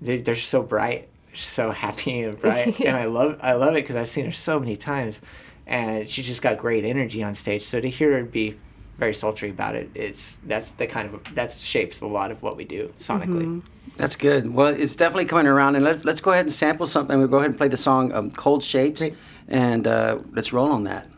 they 0.00 0.18
they're 0.18 0.34
so 0.34 0.62
bright, 0.62 1.08
so 1.34 1.70
happy 1.86 2.20
and 2.22 2.40
bright, 2.40 2.80
and 2.86 2.96
I 2.96 3.06
love 3.06 3.38
I 3.42 3.54
love 3.54 3.72
it 3.72 3.82
because 3.82 3.96
I've 3.96 4.08
seen 4.08 4.26
her 4.26 4.32
so 4.32 4.58
many 4.60 4.76
times, 4.76 5.20
and 5.66 6.08
she's 6.08 6.26
just 6.26 6.42
got 6.42 6.58
great 6.58 6.84
energy 6.84 7.22
on 7.22 7.34
stage. 7.34 7.64
So 7.64 7.80
to 7.80 7.88
hear 7.88 8.12
her 8.12 8.24
be 8.24 8.56
very 9.00 9.14
sultry 9.14 9.50
about 9.50 9.74
it, 9.74 9.90
it's 9.94 10.38
that's 10.46 10.72
the 10.72 10.86
kind 10.86 11.12
of 11.12 11.34
that 11.34 11.52
shapes 11.52 12.00
a 12.02 12.06
lot 12.06 12.30
of 12.30 12.42
what 12.42 12.56
we 12.56 12.64
do 12.64 12.92
sonically. 12.98 13.62
That's 13.96 14.14
good. 14.14 14.54
Well, 14.54 14.68
it's 14.68 14.94
definitely 14.94 15.24
coming 15.24 15.46
around, 15.46 15.74
and 15.74 15.84
let's 15.84 16.04
let's 16.04 16.20
go 16.20 16.30
ahead 16.30 16.46
and 16.46 16.52
sample 16.52 16.86
something. 16.86 17.18
We'll 17.18 17.26
go 17.26 17.38
ahead 17.38 17.50
and 17.50 17.58
play 17.58 17.68
the 17.68 17.76
song 17.76 18.12
um, 18.12 18.30
"Cold 18.30 18.62
Shapes," 18.62 19.00
Great. 19.00 19.14
and 19.48 19.86
uh, 19.86 20.18
let's 20.32 20.52
roll 20.52 20.70
on 20.70 20.84
that. 20.84 21.08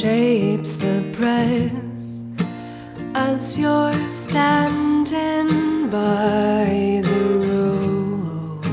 Shapes 0.00 0.78
the 0.78 1.02
breath 1.16 1.72
as 3.16 3.58
you're 3.58 4.08
standing 4.08 5.48
by 5.90 7.02
the 7.02 7.24
road. 7.48 8.64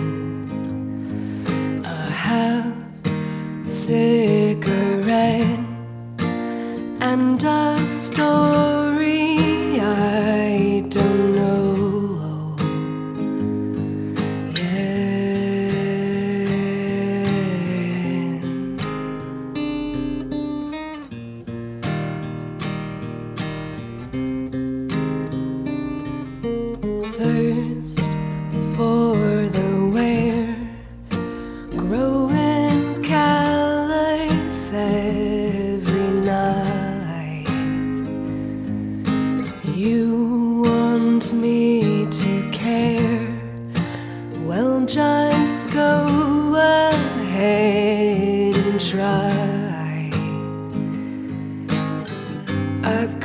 A 1.83 2.12
half 2.12 2.75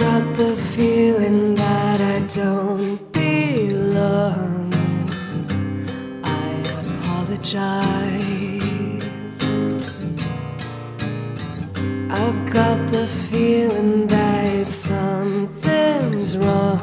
got 0.01 0.35
the 0.35 0.57
feeling 0.75 1.55
that 1.57 2.01
I 2.01 2.21
don't 2.35 2.97
belong. 3.13 4.73
I 6.25 6.49
apologize. 6.85 7.51
I've 12.19 12.41
got 12.51 12.79
the 12.89 13.07
feeling 13.29 14.07
that 14.07 14.67
something's 14.67 16.35
wrong, 16.39 16.80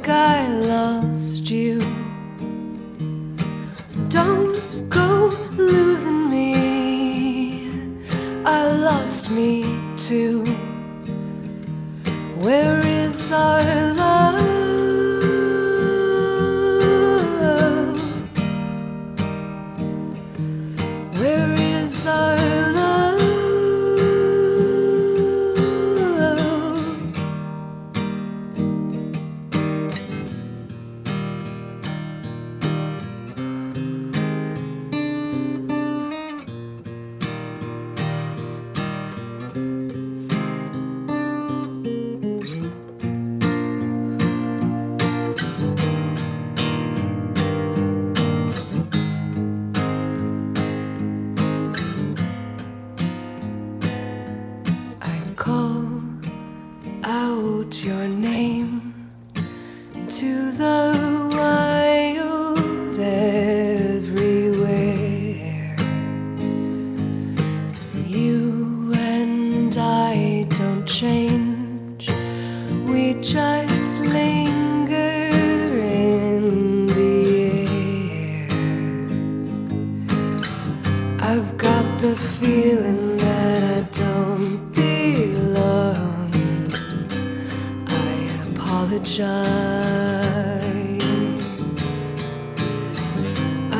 like 0.00 0.08
I 0.08 0.48
lost 0.48 1.50
you. 1.50 1.80
Don't 4.08 4.88
go 4.88 5.28
losing 5.56 6.30
me. 6.30 7.70
I 8.44 8.72
lost 8.72 9.30
me 9.30 9.64
too. 9.98 10.44
Where 12.38 12.78
is 12.78 13.30
our 13.32 13.60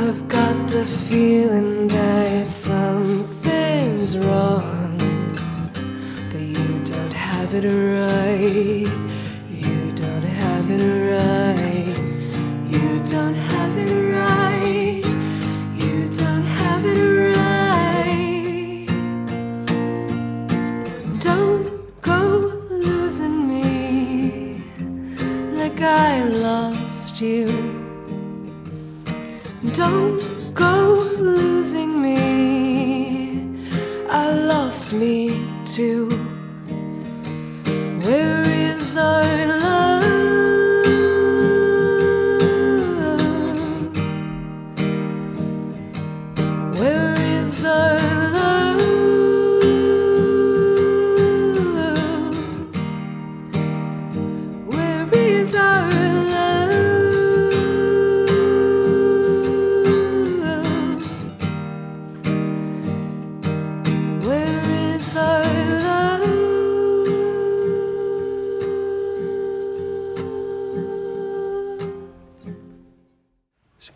I've 0.02 0.26
got 0.28 0.68
the 0.70 0.86
feeling 0.86 1.86
that 1.88 2.48
something's 2.48 4.16
wrong, 4.16 4.96
but 6.32 6.40
you 6.40 6.82
don't 6.84 7.12
have 7.12 7.52
it 7.52 7.66
right. 7.66 8.88
You 9.50 9.92
don't 9.92 10.22
have 10.22 10.70
it 10.70 10.84
right. 11.12 11.96
You 12.72 13.02
don't 13.12 13.34
have 13.34 13.76
it 13.76 13.92
right. 13.92 13.99
Don't 29.90 30.54
go 30.54 30.74
losing 31.18 32.00
me. 32.00 32.18
I 34.08 34.24
lost 34.52 34.92
me 34.92 35.19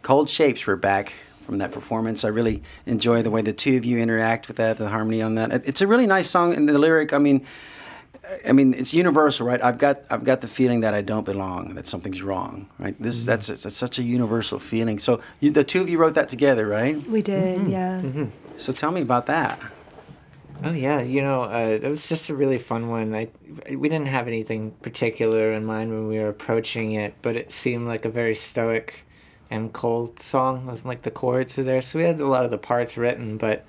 Cold 0.05 0.29
Shapes 0.29 0.67
were 0.67 0.77
back 0.77 1.15
from 1.47 1.59
that 1.59 1.73
performance. 1.73 2.25
I 2.25 2.29
really 2.29 2.63
enjoy 2.85 3.23
the 3.23 3.31
way 3.31 3.41
the 3.41 3.55
two 3.55 3.77
of 3.79 3.87
you 3.87 3.99
interact 3.99 4.49
with 4.49 4.59
that, 4.59 4.77
the 4.77 4.91
harmony 4.91 5.23
on 5.23 5.35
that. 5.37 5.67
It's 5.67 5.81
a 5.81 5.87
really 5.87 6.07
nice 6.07 6.31
song, 6.31 6.55
and 6.55 6.69
the 6.69 6.79
lyric. 6.79 7.15
I 7.15 7.19
mean, 7.19 7.45
I 8.47 8.53
mean, 8.53 8.75
it's 8.75 8.93
universal, 8.93 9.47
right? 9.47 9.63
I've 9.63 9.79
got 9.79 10.03
I've 10.11 10.25
got 10.25 10.43
the 10.43 10.47
feeling 10.47 10.81
that 10.81 10.93
I 10.93 11.01
don't 11.01 11.25
belong, 11.25 11.75
that 11.75 11.87
something's 11.87 12.21
wrong, 12.21 12.69
right? 12.79 12.95
This 13.01 13.21
mm-hmm. 13.21 13.31
that's 13.31 13.49
it's, 13.49 13.75
such 13.75 13.99
a 13.99 14.03
universal 14.03 14.59
feeling. 14.59 14.99
So 14.99 15.23
you, 15.41 15.51
the 15.51 15.65
two 15.65 15.81
of 15.81 15.89
you 15.89 15.97
wrote 15.97 16.15
that 16.15 16.29
together, 16.29 16.69
right? 16.69 16.97
We 17.09 17.23
did, 17.23 17.61
mm-hmm. 17.61 17.71
yeah. 17.71 18.01
Mm-hmm. 18.03 18.25
So 18.59 18.73
tell 18.73 18.93
me 18.93 19.01
about 19.01 19.25
that. 19.27 19.59
Oh 20.63 20.73
yeah, 20.73 21.01
you 21.01 21.23
know, 21.23 21.45
uh, 21.45 21.79
it 21.83 21.89
was 21.89 22.07
just 22.09 22.29
a 22.29 22.35
really 22.35 22.59
fun 22.59 22.89
one. 22.89 23.15
I 23.15 23.29
we 23.71 23.89
didn't 23.89 24.09
have 24.09 24.29
anything 24.29 24.73
particular 24.83 25.53
in 25.55 25.65
mind 25.65 25.91
when 25.91 26.09
we 26.09 26.19
were 26.19 26.29
approaching 26.29 26.93
it, 26.93 27.15
but 27.23 27.37
it 27.37 27.53
seemed 27.53 27.89
like 27.89 28.05
a 28.05 28.11
very 28.11 28.35
stoic 28.35 29.04
and 29.55 29.73
cold 29.73 30.21
song. 30.21 30.67
Wasn't 30.67 30.87
like 30.87 31.03
the 31.03 31.11
chords 31.11 31.59
are 31.59 31.65
there, 31.65 31.81
so 31.81 31.99
we 31.99 32.05
had 32.05 32.21
a 32.21 32.27
lot 32.27 32.45
of 32.45 32.51
the 32.51 32.59
parts 32.59 32.97
written, 32.97 33.39
but 33.39 33.65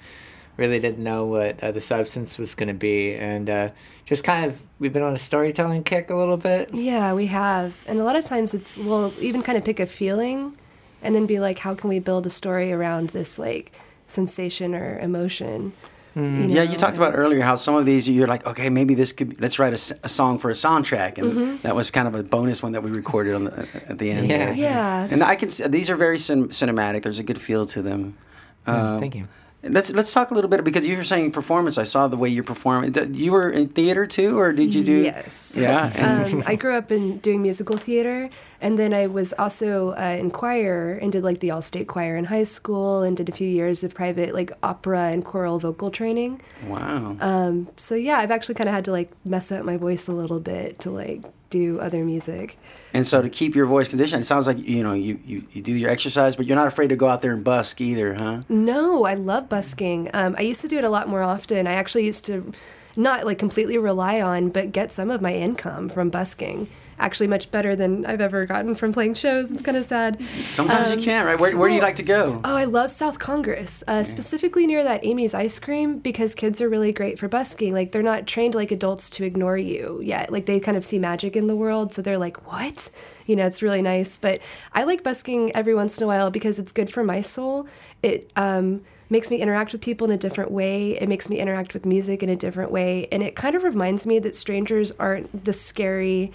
really 0.57 0.79
didn't 0.79 1.03
know 1.03 1.25
what 1.25 1.61
uh, 1.61 1.71
the 1.71 1.81
substance 1.81 2.37
was 2.37 2.55
going 2.55 2.69
to 2.69 2.73
be, 2.73 3.13
and 3.13 3.49
uh, 3.49 3.69
just 4.05 4.23
kind 4.23 4.45
of 4.45 4.59
we've 4.79 4.93
been 4.93 5.03
on 5.03 5.13
a 5.13 5.17
storytelling 5.17 5.83
kick 5.83 6.09
a 6.09 6.15
little 6.15 6.37
bit. 6.37 6.73
Yeah, 6.73 7.13
we 7.13 7.27
have. 7.27 7.73
And 7.85 7.99
a 7.99 8.03
lot 8.03 8.15
of 8.15 8.25
times 8.25 8.53
it's, 8.53 8.77
we'll 8.77 9.13
even 9.19 9.41
kind 9.43 9.57
of 9.57 9.63
pick 9.63 9.79
a 9.79 9.85
feeling 9.85 10.57
and 11.01 11.15
then 11.15 11.25
be 11.25 11.39
like, 11.39 11.59
how 11.59 11.75
can 11.75 11.89
we 11.89 11.99
build 11.99 12.25
a 12.25 12.29
story 12.29 12.73
around 12.73 13.11
this, 13.11 13.37
like, 13.39 13.71
sensation 14.07 14.73
or 14.73 14.99
emotion? 14.99 15.73
You 16.15 16.47
Yeah, 16.47 16.63
you 16.63 16.77
talked 16.77 16.95
about 16.95 17.13
earlier 17.15 17.41
how 17.41 17.55
some 17.57 17.75
of 17.75 17.85
these 17.85 18.07
you're 18.07 18.27
like, 18.27 18.45
okay, 18.45 18.69
maybe 18.69 18.95
this 18.95 19.11
could. 19.11 19.29
Be, 19.29 19.35
let's 19.39 19.59
write 19.59 19.73
a 19.73 20.09
song 20.09 20.39
for 20.39 20.49
a 20.49 20.53
soundtrack, 20.53 21.17
and 21.17 21.33
mm-hmm. 21.33 21.55
that 21.63 21.75
was 21.75 21.91
kind 21.91 22.07
of 22.07 22.15
a 22.15 22.23
bonus 22.23 22.63
one 22.63 22.71
that 22.71 22.83
we 22.83 22.89
recorded 22.91 23.35
on 23.35 23.43
the, 23.45 23.67
at 23.89 23.97
the 23.97 24.11
end. 24.11 24.27
Yeah. 24.29 24.37
there. 24.37 24.53
Yeah. 24.53 25.07
And 25.11 25.23
I 25.23 25.35
can. 25.35 25.49
s- 25.49 25.61
These 25.67 25.89
are 25.89 25.97
very 25.97 26.17
cin- 26.17 26.49
cinematic. 26.49 27.03
There's 27.03 27.19
a 27.19 27.23
good 27.23 27.41
feel 27.41 27.65
to 27.67 27.81
them. 27.81 28.17
Mm, 28.65 28.73
um, 28.73 28.99
Thank 28.99 29.15
you. 29.15 29.27
Let's 29.67 29.89
let's 29.91 30.13
talk 30.13 30.31
a 30.31 30.35
little 30.35 30.49
bit 30.49 30.63
because 30.63 30.85
you 30.85 30.95
were 30.95 31.03
saying 31.03 31.31
performance. 31.31 31.77
I 31.77 31.83
saw 31.83 32.07
the 32.07 32.17
way 32.17 32.29
you 32.29 32.43
perform. 32.43 32.93
You 33.11 33.31
were 33.31 33.49
in 33.49 33.67
theater 33.69 34.05
too, 34.05 34.37
or 34.39 34.53
did 34.53 34.73
you 34.75 34.83
do? 34.83 35.01
Yes. 35.03 35.55
Yeah. 35.57 35.91
Um, 36.05 36.43
I 36.45 36.55
grew 36.55 36.75
up 36.75 36.91
in 36.91 37.17
doing 37.19 37.41
musical 37.41 37.77
theater, 37.77 38.29
and 38.61 38.77
then 38.77 38.93
I 38.93 39.07
was 39.07 39.33
also 39.39 39.91
uh, 39.91 40.17
in 40.19 40.29
choir 40.29 40.99
and 41.01 41.11
did 41.11 41.23
like 41.23 41.39
the 41.39 41.51
all-state 41.51 41.87
choir 41.87 42.15
in 42.15 42.25
high 42.25 42.43
school, 42.43 43.01
and 43.01 43.17
did 43.17 43.27
a 43.27 43.31
few 43.31 43.47
years 43.47 43.83
of 43.83 43.93
private 43.93 44.33
like 44.35 44.51
opera 44.61 45.09
and 45.09 45.25
choral 45.25 45.57
vocal 45.59 45.89
training. 45.89 46.41
wow. 46.67 47.17
Um, 47.19 47.69
so 47.75 47.95
yeah, 47.95 48.19
I've 48.19 48.31
actually 48.31 48.55
kind 48.55 48.69
of 48.69 48.75
had 48.75 48.85
to 48.85 48.91
like 48.91 49.11
mess 49.25 49.51
up 49.51 49.65
my 49.65 49.77
voice 49.77 50.07
a 50.07 50.13
little 50.13 50.39
bit 50.39 50.79
to 50.79 50.91
like 50.91 51.23
do 51.49 51.79
other 51.79 52.03
music. 52.05 52.57
And 52.95 53.05
so 53.05 53.21
to 53.21 53.29
keep 53.29 53.55
your 53.55 53.65
voice 53.65 53.89
conditioned, 53.89 54.23
it 54.23 54.25
sounds 54.25 54.47
like 54.47 54.57
you 54.57 54.81
know 54.81 54.93
you, 54.93 55.19
you 55.25 55.43
you 55.51 55.61
do 55.61 55.73
your 55.73 55.89
exercise, 55.89 56.37
but 56.37 56.45
you're 56.45 56.55
not 56.55 56.67
afraid 56.67 56.87
to 56.87 56.95
go 56.95 57.09
out 57.09 57.21
there 57.21 57.33
and 57.33 57.43
busk 57.43 57.81
either, 57.81 58.13
huh? 58.13 58.43
No, 58.47 59.05
I 59.05 59.15
love 59.15 59.49
busking. 59.49 60.09
Um, 60.13 60.33
I 60.39 60.43
used 60.43 60.61
to 60.61 60.69
do 60.69 60.77
it 60.77 60.85
a 60.85 60.89
lot 60.89 61.09
more 61.09 61.21
often. 61.21 61.67
I 61.67 61.73
actually 61.73 62.05
used 62.05 62.23
to 62.27 62.53
not 62.95 63.25
like 63.25 63.37
completely 63.37 63.77
rely 63.77 64.21
on, 64.21 64.47
but 64.47 64.71
get 64.71 64.93
some 64.93 65.11
of 65.11 65.21
my 65.21 65.35
income 65.35 65.89
from 65.89 66.09
busking. 66.09 66.69
Actually, 66.97 67.27
much 67.27 67.51
better 67.51 67.75
than 67.75 68.05
I've 68.05 68.21
ever 68.21 68.45
gotten 68.45 68.73
from 68.75 68.93
playing 68.93 69.15
shows. 69.15 69.51
It's 69.51 69.61
kind 69.61 69.77
of 69.77 69.85
sad. 69.85 70.21
Sometimes 70.51 70.95
you 70.95 71.01
can't, 71.01 71.25
right? 71.25 71.39
Where, 71.39 71.55
where 71.57 71.67
do 71.67 71.75
you 71.75 71.81
like 71.81 71.97
to 71.97 72.03
go? 72.03 72.39
Oh, 72.43 72.55
I 72.55 72.63
love 72.63 72.89
South 72.89 73.19
Congress, 73.19 73.83
uh, 73.87 74.03
specifically 74.03 74.65
near 74.65 74.83
that 74.83 75.05
Amy's 75.05 75.33
Ice 75.33 75.59
Cream 75.59 75.99
because 75.99 76.33
kids 76.35 76.61
are 76.61 76.69
really 76.69 76.93
great 76.93 77.19
for 77.19 77.27
busking. 77.27 77.73
Like 77.73 77.91
they're 77.91 78.01
not 78.01 78.27
trained 78.27 78.55
like 78.55 78.71
adults 78.71 79.09
to 79.11 79.25
ignore 79.25 79.57
you 79.57 79.99
yet. 80.01 80.31
Like 80.31 80.45
they 80.45 80.59
kind 80.59 80.77
of 80.77 80.85
see 80.85 80.97
magic 80.99 81.35
in 81.35 81.47
the 81.47 81.55
world, 81.55 81.93
so 81.93 82.01
they're 82.01 82.17
like, 82.17 82.49
"What?" 82.49 82.89
You 83.25 83.35
know, 83.35 83.45
it's 83.45 83.61
really 83.61 83.81
nice. 83.81 84.17
But 84.17 84.39
I 84.73 84.83
like 84.83 85.03
busking 85.03 85.55
every 85.55 85.75
once 85.75 85.97
in 85.97 86.03
a 86.03 86.07
while 86.07 86.31
because 86.31 86.59
it's 86.59 86.71
good 86.71 86.89
for 86.89 87.03
my 87.03 87.21
soul. 87.21 87.67
It 88.03 88.31
um, 88.35 88.81
makes 89.09 89.29
me 89.29 89.37
interact 89.37 89.71
with 89.71 89.81
people 89.81 90.05
in 90.05 90.13
a 90.13 90.17
different 90.17 90.51
way. 90.51 90.91
It 90.91 91.09
makes 91.09 91.29
me 91.29 91.39
interact 91.39 91.73
with 91.73 91.85
music 91.85 92.23
in 92.23 92.29
a 92.29 92.35
different 92.35 92.71
way, 92.71 93.07
and 93.11 93.21
it 93.21 93.35
kind 93.35 93.55
of 93.55 93.63
reminds 93.63 94.07
me 94.07 94.19
that 94.19 94.35
strangers 94.35 94.91
aren't 94.99 95.45
the 95.45 95.53
scary 95.53 96.31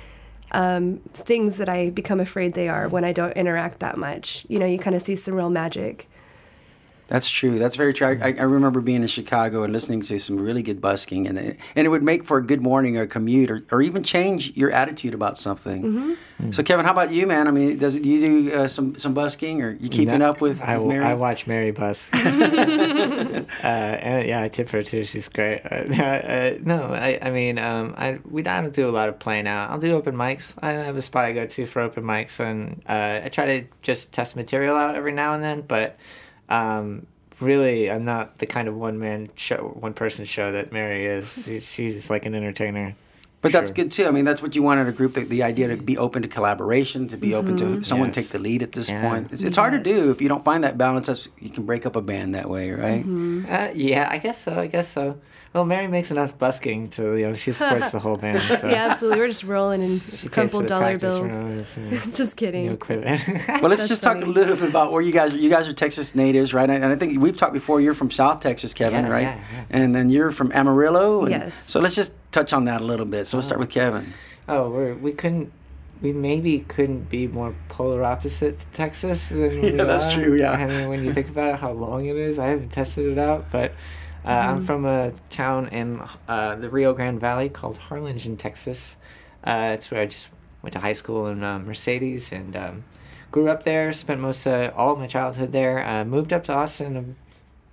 um, 0.52 1.00
things 1.12 1.56
that 1.58 1.68
I 1.68 1.90
become 1.90 2.20
afraid 2.20 2.54
they 2.54 2.68
are 2.68 2.88
when 2.88 3.04
I 3.04 3.12
don't 3.12 3.32
interact 3.32 3.80
that 3.80 3.96
much. 3.96 4.44
You 4.48 4.58
know, 4.58 4.66
you 4.66 4.78
kind 4.78 4.96
of 4.96 5.02
see 5.02 5.16
some 5.16 5.34
real 5.34 5.50
magic. 5.50 6.08
That's 7.10 7.28
true. 7.28 7.58
That's 7.58 7.74
very 7.74 7.92
true. 7.92 8.06
I, 8.22 8.34
I 8.38 8.42
remember 8.42 8.80
being 8.80 9.02
in 9.02 9.08
Chicago 9.08 9.64
and 9.64 9.72
listening 9.72 10.00
to 10.02 10.18
some 10.20 10.38
really 10.38 10.62
good 10.62 10.80
busking, 10.80 11.26
and 11.26 11.36
it, 11.36 11.58
and 11.74 11.84
it 11.84 11.88
would 11.88 12.04
make 12.04 12.24
for 12.24 12.38
a 12.38 12.42
good 12.42 12.62
morning 12.62 12.96
or 12.96 13.04
commute, 13.08 13.50
or, 13.50 13.64
or 13.72 13.82
even 13.82 14.04
change 14.04 14.56
your 14.56 14.70
attitude 14.70 15.12
about 15.12 15.36
something. 15.36 15.82
Mm-hmm. 15.82 16.52
So, 16.52 16.62
Kevin, 16.62 16.86
how 16.86 16.92
about 16.92 17.12
you, 17.12 17.26
man? 17.26 17.48
I 17.48 17.50
mean, 17.50 17.78
does 17.78 17.96
it, 17.96 18.04
do 18.04 18.08
you 18.08 18.26
do 18.26 18.54
uh, 18.54 18.68
some 18.68 18.94
some 18.94 19.12
busking, 19.12 19.60
or 19.60 19.72
you 19.72 19.88
keeping 19.88 20.20
No, 20.20 20.30
up 20.30 20.40
with, 20.40 20.62
I, 20.62 20.78
with 20.78 20.86
Mary? 20.86 21.04
I 21.04 21.14
watch 21.14 21.48
Mary 21.48 21.72
Bus. 21.72 22.10
uh, 22.14 22.16
and 23.64 24.28
yeah, 24.28 24.42
I 24.42 24.48
tip 24.48 24.68
her 24.70 24.84
too. 24.84 25.04
She's 25.04 25.28
great. 25.28 25.62
Uh, 25.64 25.74
uh, 26.02 26.58
no, 26.62 26.94
I, 26.94 27.18
I 27.20 27.30
mean, 27.32 27.58
um, 27.58 27.92
I 27.98 28.20
we 28.30 28.42
don't 28.42 28.72
do 28.72 28.88
a 28.88 28.92
lot 28.92 29.08
of 29.08 29.18
playing 29.18 29.48
out. 29.48 29.68
I'll 29.70 29.80
do 29.80 29.96
open 29.96 30.14
mics. 30.14 30.54
I 30.62 30.74
have 30.74 30.96
a 30.96 31.02
spot 31.02 31.24
I 31.24 31.32
go 31.32 31.44
to 31.44 31.66
for 31.66 31.82
open 31.82 32.04
mics, 32.04 32.38
and 32.38 32.80
uh, 32.88 33.22
I 33.24 33.28
try 33.30 33.46
to 33.46 33.66
just 33.82 34.12
test 34.12 34.36
material 34.36 34.76
out 34.76 34.94
every 34.94 35.12
now 35.12 35.34
and 35.34 35.42
then. 35.42 35.62
But 35.62 35.98
um, 36.50 37.06
really, 37.40 37.90
I'm 37.90 38.04
not 38.04 38.38
the 38.38 38.46
kind 38.46 38.68
of 38.68 38.76
one 38.76 38.98
man 38.98 39.30
show, 39.36 39.74
one 39.80 39.94
person 39.94 40.24
show 40.24 40.52
that 40.52 40.72
Mary 40.72 41.06
is. 41.06 41.26
She, 41.46 41.60
she's 41.60 42.10
like 42.10 42.26
an 42.26 42.34
entertainer. 42.34 42.94
But 43.42 43.52
that's 43.52 43.70
Sure. 43.70 43.76
good 43.76 43.90
too. 43.90 44.06
I 44.06 44.10
mean, 44.10 44.26
that's 44.26 44.42
what 44.42 44.54
you 44.54 44.62
want 44.62 44.80
in 44.80 44.86
a 44.86 44.92
group. 44.92 45.14
The, 45.14 45.24
the 45.24 45.42
idea 45.42 45.68
to 45.68 45.76
be 45.78 45.96
open 45.96 46.20
to 46.20 46.28
collaboration, 46.28 47.08
to 47.08 47.16
be 47.16 47.34
open 47.34 47.56
to 47.56 47.82
someone 47.82 48.08
Yes. 48.10 48.16
take 48.16 48.28
the 48.28 48.38
lead 48.38 48.62
at 48.62 48.72
this 48.72 48.90
Yeah. 48.90 49.00
point. 49.00 49.32
It's, 49.32 49.42
it's 49.42 49.56
hard 49.56 49.72
to 49.72 49.78
do 49.78 50.10
if 50.10 50.20
you 50.20 50.28
don't 50.28 50.44
find 50.44 50.62
that 50.62 50.76
balance. 50.76 51.06
That's, 51.06 51.26
you 51.38 51.48
can 51.48 51.64
break 51.64 51.86
up 51.86 51.96
a 51.96 52.02
band 52.02 52.34
that 52.34 52.50
way, 52.50 52.70
right? 52.72 53.02
Uh, 53.48 53.70
yeah, 53.74 54.08
I 54.10 54.18
guess 54.18 54.38
so. 54.42 54.58
I 54.60 54.66
guess 54.66 54.88
so. 54.88 55.16
Well, 55.52 55.64
Mary 55.64 55.88
makes 55.88 56.12
enough 56.12 56.38
busking 56.38 56.90
to 56.90 57.16
you 57.16 57.26
know 57.26 57.34
she 57.34 57.50
supports 57.50 57.90
the 57.90 57.98
whole 57.98 58.16
band. 58.16 58.40
So. 58.60 58.68
Yeah, 58.68 58.86
absolutely. 58.90 59.18
We're 59.18 59.26
just 59.28 59.42
rolling 59.42 59.82
in 59.82 59.98
She 59.98 60.28
crumpled 60.28 60.66
dollar 60.68 60.96
bills. 60.96 61.76
and 61.76 62.14
Just 62.14 62.36
kidding. 62.36 62.66
new 62.66 62.72
equipment. 62.74 63.20
Well, 63.48 63.62
let's 63.68 63.80
That's 63.80 63.88
just 63.88 64.02
talk 64.04 64.18
a 64.18 64.26
little 64.26 64.54
bit 64.54 64.68
about 64.68 64.92
where 64.92 65.02
you 65.02 65.10
guys 65.10 65.34
are. 65.34 65.38
You 65.38 65.50
guys 65.50 65.66
are 65.66 65.72
Texas 65.72 66.14
natives, 66.14 66.54
right? 66.54 66.70
And 66.70 66.84
I 66.84 66.94
think 66.94 67.20
we've 67.20 67.36
talked 67.36 67.52
before. 67.52 67.80
You're 67.80 67.94
from 67.94 68.12
South 68.12 68.40
Texas, 68.40 68.72
Kevin, 68.74 69.06
Yeah, 69.06 69.10
right? 69.10 69.22
yeah, 69.22 69.40
yeah. 69.52 69.64
And 69.70 69.92
then 69.94 70.08
you're 70.08 70.30
from 70.30 70.52
Amarillo. 70.52 71.22
and- 71.22 71.30
Yes. 71.30 71.68
So 71.68 71.80
let's 71.80 71.96
just 71.96 72.12
touch 72.30 72.52
on 72.52 72.64
that 72.66 72.80
a 72.80 72.84
little 72.84 73.06
bit. 73.06 73.26
So 73.26 73.36
we'll 73.36 73.42
start 73.42 73.58
with 73.58 73.70
oh. 73.70 73.74
Kevin. 73.74 74.12
oh, 74.48 74.70
we're 74.70 74.94
we 74.94 75.12
couldn't. 75.12 75.50
We 76.00 76.12
maybe 76.12 76.60
couldn't 76.60 77.10
be 77.10 77.26
more 77.26 77.54
polar 77.68 78.04
opposite 78.04 78.60
to 78.60 78.66
Texas 78.68 79.28
than 79.30 79.40
we 79.62 79.72
Yeah, 79.74 79.84
that's 79.84 80.06
are. 80.06 80.12
true, 80.12 80.34
yeah. 80.38 80.52
I 80.52 80.66
mean, 80.66 80.88
when 80.88 81.04
you 81.04 81.12
think 81.12 81.28
about 81.28 81.54
it, 81.54 81.60
how 81.60 81.72
long 81.72 82.06
it 82.06 82.16
is, 82.16 82.38
I 82.38 82.46
haven't 82.46 82.70
tested 82.70 83.06
it 83.10 83.18
out, 83.18 83.50
but 83.50 83.72
uh, 84.24 84.28
I'm 84.28 84.62
from 84.62 84.84
a 84.84 85.12
town 85.30 85.68
in 85.68 86.02
uh, 86.28 86.56
the 86.56 86.68
Rio 86.68 86.92
Grande 86.92 87.20
Valley 87.20 87.48
called 87.48 87.78
Harlingen, 87.78 88.36
Texas. 88.36 88.96
Uh, 89.44 89.72
it's 89.74 89.90
where 89.90 90.02
I 90.02 90.06
just 90.06 90.28
went 90.62 90.74
to 90.74 90.80
high 90.80 90.92
school 90.92 91.26
in 91.26 91.42
uh, 91.42 91.58
Mercedes 91.58 92.32
and 92.32 92.54
um, 92.54 92.84
grew 93.30 93.48
up 93.48 93.64
there. 93.64 93.92
Spent 93.92 94.20
most 94.20 94.46
uh, 94.46 94.72
all 94.76 94.92
of 94.92 94.98
my 94.98 95.06
childhood 95.06 95.52
there. 95.52 95.86
Uh, 95.86 96.04
moved 96.04 96.32
up 96.32 96.44
to 96.44 96.52
Austin 96.52 97.16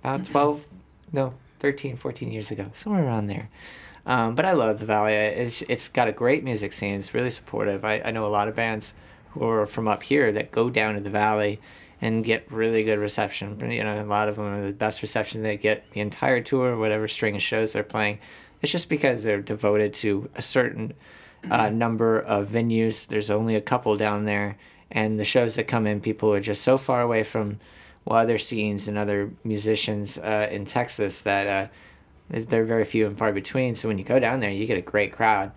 about 0.02 0.24
12, 0.24 0.64
no, 1.12 1.34
13, 1.58 1.96
14 1.96 2.30
years 2.30 2.50
ago, 2.50 2.70
somewhere 2.72 3.04
around 3.04 3.26
there. 3.26 3.50
Um, 4.06 4.34
but 4.34 4.46
I 4.46 4.52
love 4.52 4.78
the 4.78 4.86
Valley. 4.86 5.12
It's, 5.12 5.60
it's 5.62 5.88
got 5.88 6.08
a 6.08 6.12
great 6.12 6.42
music 6.42 6.72
scene. 6.72 6.94
It's 6.94 7.12
really 7.12 7.30
supportive. 7.30 7.84
I, 7.84 8.00
I 8.02 8.10
know 8.10 8.24
a 8.24 8.28
lot 8.28 8.48
of 8.48 8.56
bands 8.56 8.94
who 9.32 9.46
are 9.46 9.66
from 9.66 9.86
up 9.86 10.02
here 10.02 10.32
that 10.32 10.50
go 10.50 10.70
down 10.70 10.94
to 10.94 11.00
the 11.00 11.10
Valley 11.10 11.60
and 12.00 12.24
get 12.24 12.50
really 12.50 12.84
good 12.84 12.98
reception. 12.98 13.58
You 13.70 13.82
know, 13.82 14.02
a 14.02 14.04
lot 14.04 14.28
of 14.28 14.36
them 14.36 14.46
are 14.46 14.66
the 14.66 14.72
best 14.72 15.02
reception 15.02 15.42
they 15.42 15.56
get 15.56 15.90
the 15.92 16.00
entire 16.00 16.40
tour, 16.40 16.76
whatever 16.76 17.08
string 17.08 17.36
of 17.36 17.42
shows 17.42 17.72
they're 17.72 17.82
playing. 17.82 18.18
It's 18.62 18.72
just 18.72 18.88
because 18.88 19.22
they're 19.22 19.42
devoted 19.42 19.94
to 19.94 20.30
a 20.34 20.42
certain 20.42 20.94
uh, 21.50 21.70
number 21.70 22.20
of 22.20 22.48
venues. 22.48 23.06
There's 23.06 23.30
only 23.30 23.54
a 23.54 23.60
couple 23.60 23.96
down 23.96 24.24
there, 24.24 24.58
and 24.90 25.18
the 25.18 25.24
shows 25.24 25.54
that 25.56 25.68
come 25.68 25.86
in, 25.86 26.00
people 26.00 26.32
are 26.32 26.40
just 26.40 26.62
so 26.62 26.78
far 26.78 27.02
away 27.02 27.22
from 27.22 27.58
well, 28.04 28.18
other 28.18 28.38
scenes 28.38 28.88
and 28.88 28.96
other 28.96 29.30
musicians 29.44 30.18
uh, 30.18 30.48
in 30.50 30.64
Texas 30.64 31.22
that 31.22 31.46
uh, 31.46 31.68
they're 32.30 32.64
very 32.64 32.84
few 32.84 33.06
and 33.06 33.18
far 33.18 33.32
between. 33.32 33.74
So 33.74 33.88
when 33.88 33.98
you 33.98 34.04
go 34.04 34.18
down 34.18 34.40
there, 34.40 34.50
you 34.50 34.66
get 34.66 34.78
a 34.78 34.82
great 34.82 35.12
crowd. 35.12 35.52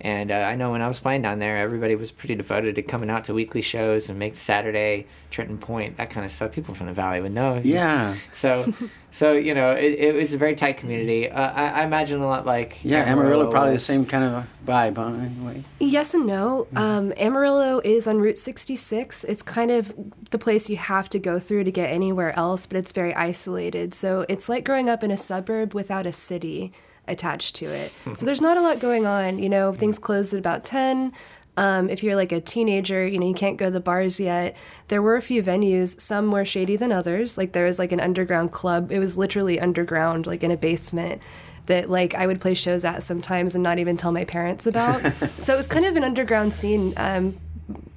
And 0.00 0.30
uh, 0.30 0.34
I 0.34 0.56
know 0.56 0.72
when 0.72 0.82
I 0.82 0.88
was 0.88 1.00
playing 1.00 1.22
down 1.22 1.38
there, 1.38 1.56
everybody 1.56 1.94
was 1.94 2.10
pretty 2.10 2.34
devoted 2.34 2.74
to 2.74 2.82
coming 2.82 3.08
out 3.08 3.24
to 3.24 3.34
weekly 3.34 3.62
shows 3.62 4.10
and 4.10 4.18
make 4.18 4.36
Saturday, 4.36 5.06
Trenton 5.30 5.56
Point, 5.56 5.96
that 5.96 6.10
kind 6.10 6.24
of 6.24 6.30
stuff. 6.30 6.52
People 6.52 6.74
from 6.74 6.86
the 6.86 6.92
valley 6.92 7.20
would 7.20 7.32
know. 7.32 7.60
Yeah. 7.64 8.16
So, 8.32 8.70
so 9.10 9.32
you 9.32 9.54
know, 9.54 9.72
it, 9.72 9.94
it 9.98 10.14
was 10.14 10.34
a 10.34 10.38
very 10.38 10.54
tight 10.54 10.76
community. 10.76 11.30
Uh, 11.30 11.50
I, 11.52 11.68
I 11.80 11.84
imagine 11.84 12.20
a 12.20 12.26
lot 12.26 12.44
like 12.44 12.84
Yeah, 12.84 13.02
Amarillo, 13.10 13.50
probably 13.50 13.72
the 13.72 13.78
same 13.78 14.04
kind 14.04 14.24
of 14.24 14.46
vibe, 14.66 14.96
huh? 14.96 15.06
Anyway. 15.06 15.64
Yes 15.80 16.12
and 16.12 16.26
no. 16.26 16.66
Um, 16.76 17.14
Amarillo 17.16 17.80
is 17.82 18.06
on 18.06 18.18
Route 18.18 18.38
66. 18.38 19.24
It's 19.24 19.42
kind 19.42 19.70
of 19.70 19.94
the 20.30 20.38
place 20.38 20.68
you 20.68 20.76
have 20.76 21.08
to 21.10 21.18
go 21.18 21.38
through 21.38 21.64
to 21.64 21.72
get 21.72 21.88
anywhere 21.88 22.36
else, 22.38 22.66
but 22.66 22.76
it's 22.76 22.92
very 22.92 23.14
isolated. 23.14 23.94
So 23.94 24.26
it's 24.28 24.50
like 24.50 24.64
growing 24.64 24.90
up 24.90 25.02
in 25.02 25.10
a 25.10 25.16
suburb 25.16 25.72
without 25.72 26.06
a 26.06 26.12
city 26.12 26.72
attached 27.08 27.56
to 27.56 27.66
it. 27.66 27.92
so 28.16 28.24
there's 28.24 28.40
not 28.40 28.56
a 28.56 28.60
lot 28.60 28.78
going 28.78 29.06
on. 29.06 29.38
You 29.38 29.48
know, 29.48 29.72
things 29.72 29.98
close 29.98 30.32
at 30.32 30.38
about 30.38 30.64
10. 30.64 31.12
Um, 31.58 31.88
if 31.88 32.02
you're 32.02 32.16
like 32.16 32.32
a 32.32 32.40
teenager, 32.40 33.06
you 33.06 33.18
know, 33.18 33.26
you 33.26 33.34
can't 33.34 33.56
go 33.56 33.66
to 33.66 33.70
the 33.70 33.80
bars 33.80 34.20
yet. 34.20 34.54
There 34.88 35.00
were 35.00 35.16
a 35.16 35.22
few 35.22 35.42
venues, 35.42 35.98
some 35.98 36.26
more 36.26 36.44
shady 36.44 36.76
than 36.76 36.92
others. 36.92 37.38
Like 37.38 37.52
there 37.52 37.64
was 37.64 37.78
like 37.78 37.92
an 37.92 38.00
underground 38.00 38.52
club. 38.52 38.92
It 38.92 38.98
was 38.98 39.16
literally 39.16 39.58
underground, 39.58 40.26
like 40.26 40.42
in 40.42 40.50
a 40.50 40.56
basement 40.56 41.22
that 41.66 41.90
like 41.90 42.14
I 42.14 42.26
would 42.26 42.40
play 42.40 42.54
shows 42.54 42.84
at 42.84 43.02
sometimes 43.02 43.54
and 43.54 43.62
not 43.62 43.78
even 43.78 43.96
tell 43.96 44.12
my 44.12 44.24
parents 44.24 44.66
about. 44.66 45.00
so 45.40 45.54
it 45.54 45.56
was 45.56 45.66
kind 45.66 45.84
of 45.84 45.96
an 45.96 46.04
underground 46.04 46.52
scene 46.52 46.92
um, 46.96 47.36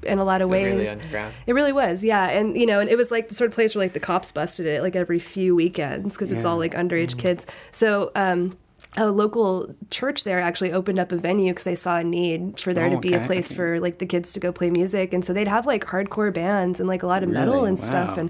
in 0.03 0.19
a 0.19 0.23
lot 0.23 0.41
of 0.41 0.49
ways. 0.49 0.95
really? 1.11 1.31
It 1.45 1.53
really 1.53 1.73
was, 1.73 2.03
yeah. 2.03 2.29
And 2.29 2.57
you 2.57 2.65
know, 2.65 2.79
and 2.79 2.89
it 2.89 2.97
was 2.97 3.11
like 3.11 3.29
the 3.29 3.35
sort 3.35 3.49
of 3.49 3.55
place 3.55 3.75
where 3.75 3.85
like 3.85 3.93
the 3.93 3.99
cops 3.99 4.31
busted 4.31 4.65
it 4.65 4.81
like 4.81 4.95
every 4.95 5.19
few 5.19 5.55
weekends 5.55 6.15
because 6.15 6.31
it's 6.31 6.45
all 6.45 6.57
like 6.57 6.73
underage 6.73 7.17
kids. 7.17 7.45
So 7.71 8.11
um, 8.15 8.57
a 8.99 9.11
local 9.11 9.73
church 9.89 10.23
there 10.23 10.39
actually 10.39 10.71
opened 10.71 10.99
up 10.99 11.11
a 11.11 11.17
venue 11.17 11.51
because 11.51 11.63
they 11.65 11.75
saw 11.75 11.97
a 11.97 12.03
need 12.03 12.59
for 12.59 12.73
there 12.73 12.85
Oh, 12.87 12.91
to 12.91 12.97
be 12.99 13.15
okay, 13.15 13.23
a 13.23 13.25
place 13.25 13.51
for 13.51 13.79
like 13.79 13.99
the 13.99 14.05
kids 14.05 14.33
to 14.33 14.39
go 14.39 14.51
play 14.51 14.69
music, 14.69 15.13
and 15.13 15.23
so 15.23 15.33
they'd 15.33 15.47
have 15.47 15.65
like 15.65 15.85
hardcore 15.85 16.33
bands 16.33 16.79
and 16.79 16.87
like 16.89 17.03
a 17.03 17.07
lot 17.07 17.23
of 17.23 17.29
metal 17.29 17.55
Really? 17.55 17.69
and 17.69 17.79
stuff. 17.79 18.17
And 18.17 18.29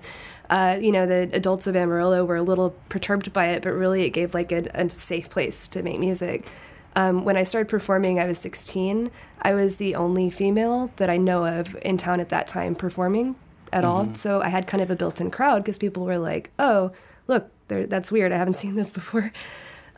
uh, 0.50 0.78
you 0.82 0.92
know, 0.92 1.06
the 1.06 1.30
adults 1.34 1.68
of 1.68 1.76
Amarillo 1.76 2.26
were 2.26 2.36
a 2.38 2.42
little 2.42 2.72
perturbed 2.90 3.32
by 3.34 3.48
it, 3.48 3.62
but 3.64 3.72
really 3.72 4.04
it 4.04 4.10
gave 4.12 4.34
like 4.34 4.52
a, 4.52 4.70
a 4.74 4.90
safe 4.90 5.30
place 5.30 5.68
to 5.70 5.84
make 5.84 6.00
music. 6.00 6.48
Um, 6.96 7.24
when 7.24 7.38
I 7.38 7.44
started 7.44 7.70
performing, 7.70 8.20
I 8.20 8.26
was 8.26 8.40
16. 8.40 9.12
I 9.44 9.54
was 9.54 9.78
the 9.78 9.94
only 9.94 10.32
female 10.32 10.92
that 10.96 11.10
I 11.10 11.18
know 11.18 11.46
of 11.46 11.76
in 11.84 11.98
town 11.98 12.20
at 12.20 12.30
that 12.30 12.48
time 12.48 12.74
performing 12.74 13.36
at 13.72 13.86
all. 13.86 14.16
So 14.16 14.42
I 14.42 14.50
had 14.50 14.66
kind 14.66 14.82
of 14.82 14.90
a 14.90 14.96
built 14.96 15.22
in 15.22 15.30
crowd 15.30 15.64
because 15.64 15.78
people 15.78 16.04
were 16.04 16.18
like, 16.18 16.50
oh, 16.58 16.92
look, 17.28 17.52
that's 17.68 18.12
weird. 18.12 18.32
I 18.32 18.38
haven't 18.38 18.54
seen 18.64 18.76
this 18.76 18.90
before. 18.90 19.32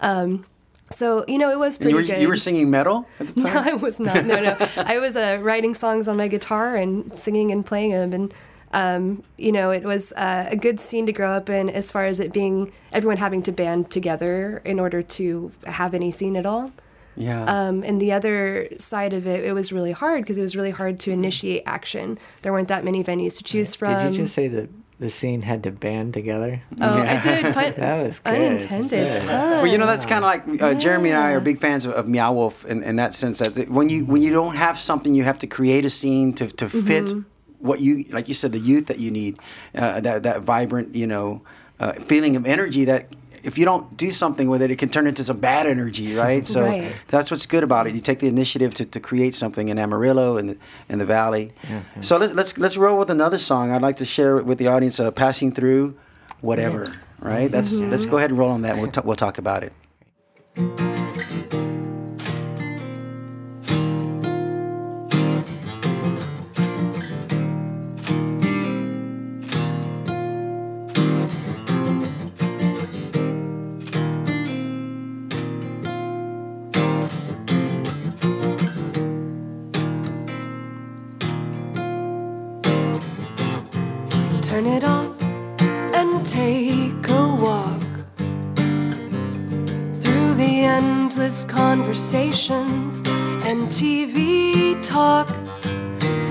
Um, 0.01 0.45
so, 0.91 1.25
you 1.27 1.37
know, 1.37 1.49
it 1.49 1.57
was 1.59 1.77
pretty 1.77 1.91
you 1.91 1.95
were, 1.95 2.03
good. 2.03 2.21
you 2.21 2.27
were 2.27 2.35
singing 2.37 2.69
metal 2.69 3.07
at 3.19 3.27
the 3.27 3.41
time. 3.43 3.53
No. 3.53 3.71
I 3.71 3.73
was 3.73 3.99
not. 3.99 4.25
No, 4.25 4.41
no. 4.41 4.57
I 4.77 4.99
was 4.99 5.15
uh, 5.15 5.39
writing 5.41 5.73
songs 5.73 6.07
on 6.07 6.17
my 6.17 6.27
guitar 6.27 6.75
and 6.75 7.19
singing 7.19 7.51
and 7.51 7.65
playing 7.65 7.91
them. 7.91 8.13
And, 8.13 8.33
um, 8.73 9.23
you 9.37 9.51
know, 9.51 9.71
it 9.71 9.83
was 9.83 10.11
uh, 10.13 10.45
a 10.49 10.55
good 10.55 10.79
scene 10.79 11.05
to 11.05 11.11
grow 11.13 11.31
up 11.31 11.49
in 11.49 11.69
as 11.69 11.91
far 11.91 12.05
as 12.05 12.19
it 12.19 12.31
being 12.31 12.71
everyone 12.91 13.17
having 13.17 13.41
to 13.43 13.51
band 13.51 13.89
together 13.91 14.61
in 14.63 14.79
order 14.79 15.01
to 15.01 15.51
have 15.65 15.93
any 15.93 16.11
scene 16.11 16.35
at 16.35 16.45
all. 16.45 16.71
yeah. 17.15 17.43
Um, 17.43 17.83
and 17.83 18.01
the 18.01 18.11
other 18.13 18.67
side 18.79 19.13
of 19.13 19.27
it, 19.27 19.43
it 19.43 19.53
was 19.53 19.71
really 19.73 19.91
hard 19.91 20.21
because 20.23 20.37
it 20.37 20.41
was 20.41 20.55
really 20.55 20.71
hard 20.71 20.99
to 21.01 21.11
initiate 21.11 21.63
action. 21.65 22.17
There 22.41 22.53
weren't 22.53 22.69
that 22.69 22.83
many 22.85 23.03
venues 23.03 23.37
to 23.37 23.43
choose 23.43 23.75
from. 23.75 24.05
Did 24.05 24.15
you 24.15 24.23
just 24.23 24.33
say 24.33 24.47
that 24.47 24.69
the 25.01 25.09
scene 25.09 25.41
had 25.41 25.63
to 25.63 25.71
band 25.71 26.13
together? 26.13 26.61
oh, 26.79 26.97
Yeah. 27.03 27.19
I 27.19 27.23
did. 27.41 27.53
Fun- 27.53 27.73
That 27.77 28.03
was 28.05 28.19
good. 28.19 28.35
unintended. 28.35 29.21
Good. 29.23 29.27
Well, 29.27 29.65
you 29.67 29.77
know 29.79 29.87
that's 29.87 30.05
kind 30.05 30.23
of 30.23 30.29
like 30.29 30.61
uh, 30.61 30.73
Jeremy 30.75 31.09
and 31.09 31.17
I 31.17 31.31
are 31.31 31.39
big 31.41 31.59
fans 31.59 31.85
of, 31.85 31.93
of 31.93 32.07
Meow 32.07 32.31
Wolf 32.33 32.63
in, 32.65 32.83
in 32.83 32.95
that 32.97 33.13
sense 33.15 33.39
that 33.39 33.67
when 33.69 33.89
you 33.89 34.05
when 34.05 34.21
you 34.21 34.31
don't 34.31 34.55
have 34.55 34.77
something, 34.79 35.15
you 35.15 35.23
have 35.23 35.39
to 35.39 35.47
create 35.47 35.83
a 35.85 35.89
scene 35.89 36.33
to, 36.33 36.47
to 36.49 36.69
fit 36.69 37.11
what 37.57 37.79
you 37.81 38.05
like. 38.11 38.27
You 38.27 38.35
said 38.35 38.51
the 38.51 38.59
youth 38.59 38.85
that 38.87 38.99
you 38.99 39.09
need, 39.11 39.39
uh, 39.75 39.99
that 40.01 40.21
that 40.23 40.41
vibrant, 40.41 40.93
you 40.95 41.07
know, 41.07 41.41
uh, 41.79 41.93
feeling 41.93 42.35
of 42.35 42.45
energy 42.45 42.85
that. 42.85 43.07
If 43.43 43.57
you 43.57 43.65
don't 43.65 43.95
do 43.97 44.11
something 44.11 44.49
with 44.49 44.61
it, 44.61 44.71
it 44.71 44.77
can 44.77 44.89
turn 44.89 45.07
into 45.07 45.23
some 45.23 45.39
bad 45.39 45.65
energy, 45.65 46.15
right? 46.15 46.45
So 46.45 46.61
Right. 46.63 46.93
that's 47.07 47.31
what's 47.31 47.45
good 47.45 47.63
about 47.63 47.87
it. 47.87 47.93
You 47.95 48.01
take 48.01 48.19
the 48.19 48.27
initiative 48.27 48.73
to, 48.75 48.85
to 48.85 48.99
create 48.99 49.35
something 49.35 49.69
in 49.69 49.77
Amarillo 49.79 50.37
and 50.37 50.49
the, 50.51 50.57
in 50.89 50.99
the 50.99 51.05
valley. 51.05 51.51
So 52.01 52.17
let's 52.17 52.33
let's 52.33 52.57
let's 52.57 52.77
roll 52.77 52.97
with 52.99 53.09
another 53.09 53.37
song. 53.37 53.71
I'd 53.71 53.81
like 53.81 53.97
to 53.97 54.05
share 54.05 54.37
it 54.37 54.45
with 54.45 54.57
the 54.57 54.67
audience. 54.67 54.99
Uh, 54.99 55.11
Passing 55.11 55.51
through, 55.51 55.95
whatever. 56.41 56.91
Right? 57.19 57.51
That's 57.51 57.79
let's 57.79 58.05
go 58.05 58.17
ahead 58.17 58.29
and 58.31 58.39
roll 58.39 58.51
on 58.51 58.61
that. 58.63 58.77
We'll 58.77 58.91
t- 58.91 59.01
we'll 59.03 59.15
talk 59.15 59.37
about 59.37 59.63
it. 59.63 60.90
Endless 91.21 91.45
conversations 91.45 93.03
and 93.45 93.67
TV 93.67 94.75
talk. 94.81 95.27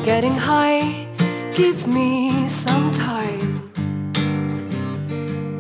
Getting 0.05 0.33
high 0.33 1.07
gives 1.55 1.87
me 1.87 2.48
some 2.48 2.90
time. 2.90 3.70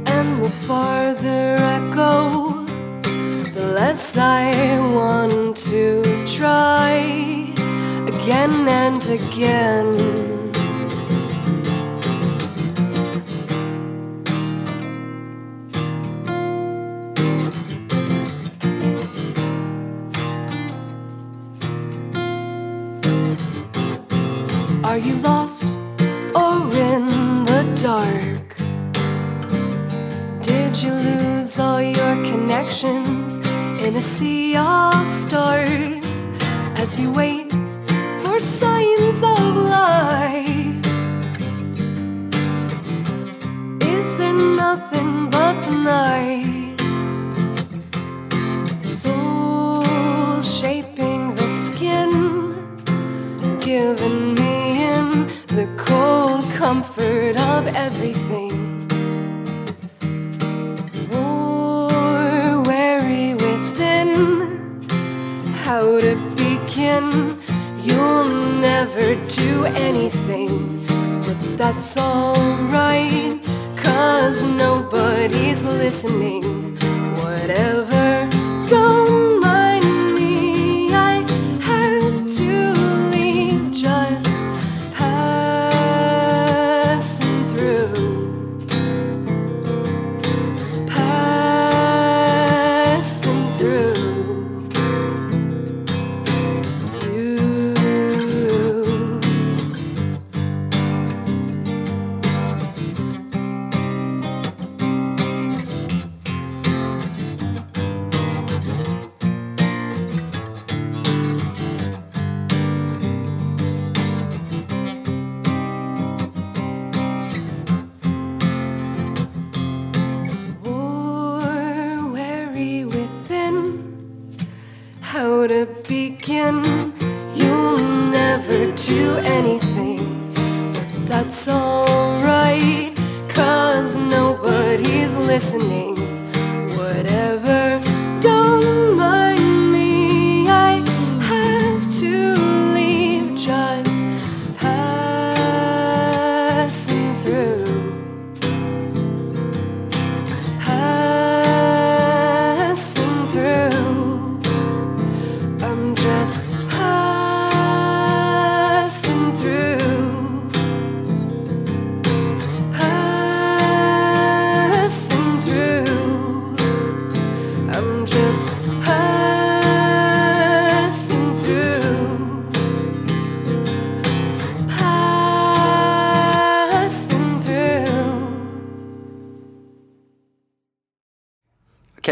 And 0.06 0.42
the 0.42 0.50
farther 0.66 1.56
I 1.60 1.78
go, 1.94 2.64
the 3.54 3.72
less 3.72 4.16
I 4.16 4.50
want 4.94 5.56
to 5.68 6.02
try 6.26 6.96
again 8.08 8.66
and 8.66 9.02
again. 9.06 10.39
In 33.82 33.96
a 33.96 34.02
sea 34.02 34.56
of 34.56 35.08
stars 35.08 36.26
as 36.76 36.98
you 37.00 37.10
wait 37.10 37.50
for 38.22 38.38
signs 38.38 39.22
of 39.22 39.56
life? 39.56 40.86
Is 43.82 44.18
there 44.18 44.34
nothing 44.34 45.30
but 45.30 45.54
the 45.64 45.76
night? 45.96 46.80
Soul 48.84 50.42
shaping 50.42 51.34
the 51.34 51.48
skin 51.66 52.10
giving 53.60 54.34
me 54.34 54.84
in 54.92 55.26
the 55.46 55.68
cold 55.78 56.44
comfort 56.52 57.36
of 57.52 57.66
everything. 57.74 58.49
How 65.70 66.00
to 66.00 66.16
begin? 66.34 67.38
You'll 67.86 68.28
never 68.58 69.14
do 69.28 69.66
anything, 69.66 70.84
but 71.24 71.38
that's 71.56 71.96
alright, 71.96 73.38
cause 73.76 74.42
nobody's 74.42 75.62
listening. 75.62 76.42
Whatever, 77.22 77.89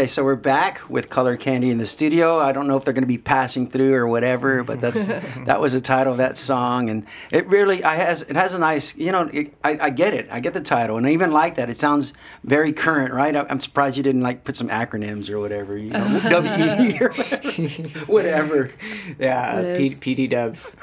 so 0.09 0.23
we're 0.23 0.35
back 0.35 0.81
with 0.89 1.09
Color 1.09 1.37
Candy 1.37 1.69
in 1.69 1.77
the 1.77 1.85
studio. 1.87 2.39
I 2.39 2.51
don't 2.51 2.67
know 2.67 2.75
if 2.75 2.83
they're 2.83 2.93
going 2.93 3.03
to 3.03 3.07
be 3.07 3.17
passing 3.17 3.69
through 3.69 3.93
or 3.93 4.07
whatever, 4.07 4.63
but 4.63 4.81
that's 4.81 5.07
that 5.45 5.61
was 5.61 5.73
the 5.73 5.79
title 5.81 6.11
of 6.11 6.17
that 6.17 6.37
song, 6.37 6.89
and 6.89 7.05
it 7.31 7.47
really 7.47 7.83
I 7.83 7.95
has 7.95 8.23
it 8.23 8.35
has 8.35 8.53
a 8.53 8.59
nice 8.59 8.97
you 8.97 9.11
know 9.11 9.29
it, 9.31 9.53
I, 9.63 9.77
I 9.79 9.89
get 9.91 10.13
it 10.13 10.27
I 10.31 10.39
get 10.39 10.53
the 10.53 10.61
title 10.61 10.97
and 10.97 11.05
I 11.07 11.11
even 11.11 11.31
like 11.31 11.55
that 11.55 11.69
it 11.69 11.77
sounds 11.77 12.13
very 12.43 12.73
current 12.73 13.13
right 13.13 13.35
I, 13.35 13.45
I'm 13.49 13.59
surprised 13.59 13.95
you 13.97 14.03
didn't 14.03 14.21
like 14.21 14.43
put 14.43 14.55
some 14.55 14.67
acronyms 14.69 15.29
or 15.29 15.39
whatever 15.39 15.77
you 15.77 15.91
know 15.91 16.19
WE 16.25 16.97
or 16.99 17.11
whatever 18.07 18.71
Yeah, 19.19 19.55
What 19.55 19.77
P- 19.77 19.85
is? 19.87 19.99
PD 19.99 20.29
dubs. 20.29 20.75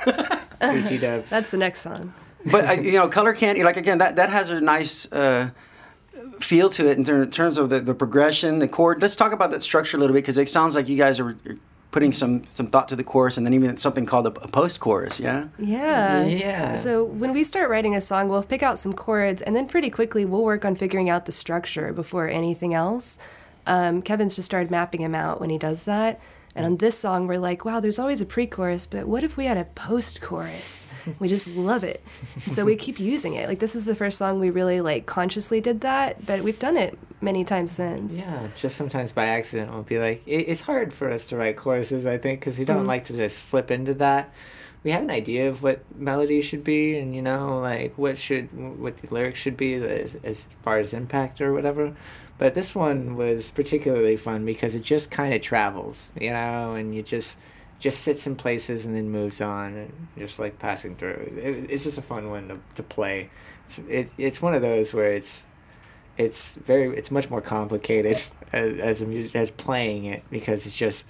PT 0.60 1.00
dubs. 1.00 1.30
That's 1.30 1.50
the 1.50 1.58
next 1.58 1.80
song. 1.82 2.14
but 2.50 2.64
I, 2.64 2.74
you 2.74 2.92
know, 2.92 3.08
color 3.08 3.32
candy, 3.34 3.64
like 3.64 3.76
again, 3.76 3.98
that 3.98 4.16
that 4.16 4.30
has 4.30 4.50
a 4.50 4.60
nice 4.60 5.10
uh, 5.12 5.50
feel 6.40 6.68
to 6.70 6.88
it 6.88 6.98
in, 6.98 7.04
ter- 7.04 7.22
in 7.22 7.30
terms 7.30 7.58
of 7.58 7.68
the, 7.68 7.80
the 7.80 7.94
progression, 7.94 8.58
the 8.58 8.68
chord. 8.68 9.00
Let's 9.02 9.16
talk 9.16 9.32
about 9.32 9.50
that 9.50 9.62
structure 9.62 9.96
a 9.96 10.00
little 10.00 10.14
bit 10.14 10.22
because 10.22 10.38
it 10.38 10.48
sounds 10.48 10.74
like 10.74 10.88
you 10.88 10.96
guys 10.96 11.18
are, 11.20 11.30
are 11.30 11.56
putting 11.90 12.12
some 12.12 12.42
some 12.50 12.66
thought 12.66 12.88
to 12.88 12.96
the 12.96 13.04
chorus, 13.04 13.36
and 13.36 13.46
then 13.46 13.54
even 13.54 13.76
something 13.78 14.04
called 14.04 14.26
a, 14.26 14.30
a 14.42 14.48
post 14.48 14.80
chorus. 14.80 15.18
Yeah. 15.18 15.44
Yeah. 15.58 16.24
Yeah. 16.24 16.76
So 16.76 17.04
when 17.04 17.32
we 17.32 17.42
start 17.42 17.70
writing 17.70 17.94
a 17.94 18.00
song, 18.00 18.28
we'll 18.28 18.42
pick 18.42 18.62
out 18.62 18.78
some 18.78 18.92
chords, 18.92 19.40
and 19.42 19.56
then 19.56 19.66
pretty 19.66 19.90
quickly 19.90 20.24
we'll 20.24 20.44
work 20.44 20.64
on 20.64 20.76
figuring 20.76 21.08
out 21.08 21.26
the 21.26 21.32
structure 21.32 21.92
before 21.92 22.28
anything 22.28 22.74
else. 22.74 23.18
Um, 23.66 24.02
Kevin's 24.02 24.36
just 24.36 24.46
started 24.46 24.70
mapping 24.70 25.00
him 25.00 25.14
out 25.14 25.40
when 25.40 25.50
he 25.50 25.58
does 25.58 25.84
that. 25.84 26.20
And 26.56 26.64
on 26.64 26.78
this 26.78 26.98
song, 26.98 27.26
we're 27.26 27.38
like, 27.38 27.66
wow, 27.66 27.80
there's 27.80 27.98
always 27.98 28.22
a 28.22 28.26
pre 28.26 28.46
chorus, 28.46 28.86
but 28.86 29.06
what 29.06 29.22
if 29.22 29.36
we 29.36 29.44
had 29.44 29.58
a 29.58 29.66
post 29.66 30.20
chorus? 30.20 30.86
We 31.20 31.28
just 31.28 31.46
love 31.46 31.84
it. 31.84 32.02
So 32.50 32.64
we 32.64 32.74
keep 32.74 32.98
using 32.98 33.34
it. 33.34 33.48
Like, 33.48 33.60
this 33.60 33.76
is 33.76 33.84
the 33.84 33.94
first 33.94 34.18
song 34.18 34.40
we 34.40 34.50
really, 34.50 34.80
like, 34.80 35.06
consciously 35.06 35.60
did 35.60 35.82
that, 35.82 36.26
but 36.26 36.42
we've 36.42 36.58
done 36.58 36.76
it 36.76 36.98
many 37.20 37.44
times 37.44 37.70
since. 37.70 38.18
Yeah, 38.18 38.48
just 38.56 38.76
sometimes 38.76 39.12
by 39.12 39.26
accident 39.26 39.72
we'll 39.72 39.82
be 39.84 39.98
like, 39.98 40.26
it, 40.26 40.48
it's 40.48 40.62
hard 40.62 40.92
for 40.92 41.12
us 41.12 41.26
to 41.26 41.36
write 41.36 41.56
choruses, 41.56 42.06
I 42.06 42.18
think, 42.18 42.40
because 42.40 42.58
we 42.58 42.64
don't 42.64 42.78
mm-hmm. 42.78 42.86
like 42.88 43.04
to 43.04 43.16
just 43.16 43.48
slip 43.48 43.70
into 43.70 43.94
that. 43.94 44.32
We 44.82 44.90
have 44.90 45.02
an 45.02 45.10
idea 45.10 45.48
of 45.48 45.62
what 45.62 45.80
melody 45.96 46.42
should 46.42 46.64
be, 46.64 46.98
and 46.98 47.14
you 47.14 47.22
know, 47.22 47.58
like 47.60 47.96
what 47.96 48.18
should 48.18 48.48
what 48.78 48.96
the 48.98 49.12
lyrics 49.12 49.38
should 49.38 49.56
be 49.56 49.74
as, 49.74 50.16
as 50.22 50.46
far 50.62 50.78
as 50.78 50.92
impact 50.92 51.40
or 51.40 51.52
whatever. 51.52 51.94
But 52.38 52.54
this 52.54 52.74
one 52.74 53.16
was 53.16 53.50
particularly 53.50 54.16
fun 54.16 54.44
because 54.44 54.74
it 54.74 54.82
just 54.82 55.10
kind 55.10 55.32
of 55.32 55.40
travels, 55.40 56.12
you 56.20 56.30
know, 56.30 56.74
and 56.74 56.94
you 56.94 57.02
just 57.02 57.38
just 57.78 58.00
sits 58.00 58.26
in 58.26 58.36
places 58.36 58.86
and 58.86 58.94
then 58.94 59.10
moves 59.10 59.40
on, 59.40 59.74
and 59.74 60.08
just 60.18 60.38
like 60.38 60.58
passing 60.58 60.96
through. 60.96 61.32
It, 61.36 61.70
it's 61.70 61.84
just 61.84 61.98
a 61.98 62.02
fun 62.02 62.30
one 62.30 62.48
to, 62.48 62.60
to 62.76 62.82
play. 62.82 63.30
It's 63.64 63.78
it, 63.88 64.12
it's 64.18 64.42
one 64.42 64.54
of 64.54 64.62
those 64.62 64.92
where 64.92 65.12
it's 65.12 65.46
it's 66.18 66.54
very 66.56 66.94
it's 66.96 67.10
much 67.10 67.30
more 67.30 67.40
complicated 67.40 68.12
as 68.52 68.78
as, 68.80 69.02
a 69.02 69.30
as 69.34 69.50
playing 69.50 70.04
it 70.06 70.22
because 70.30 70.66
it's 70.66 70.76
just 70.76 71.06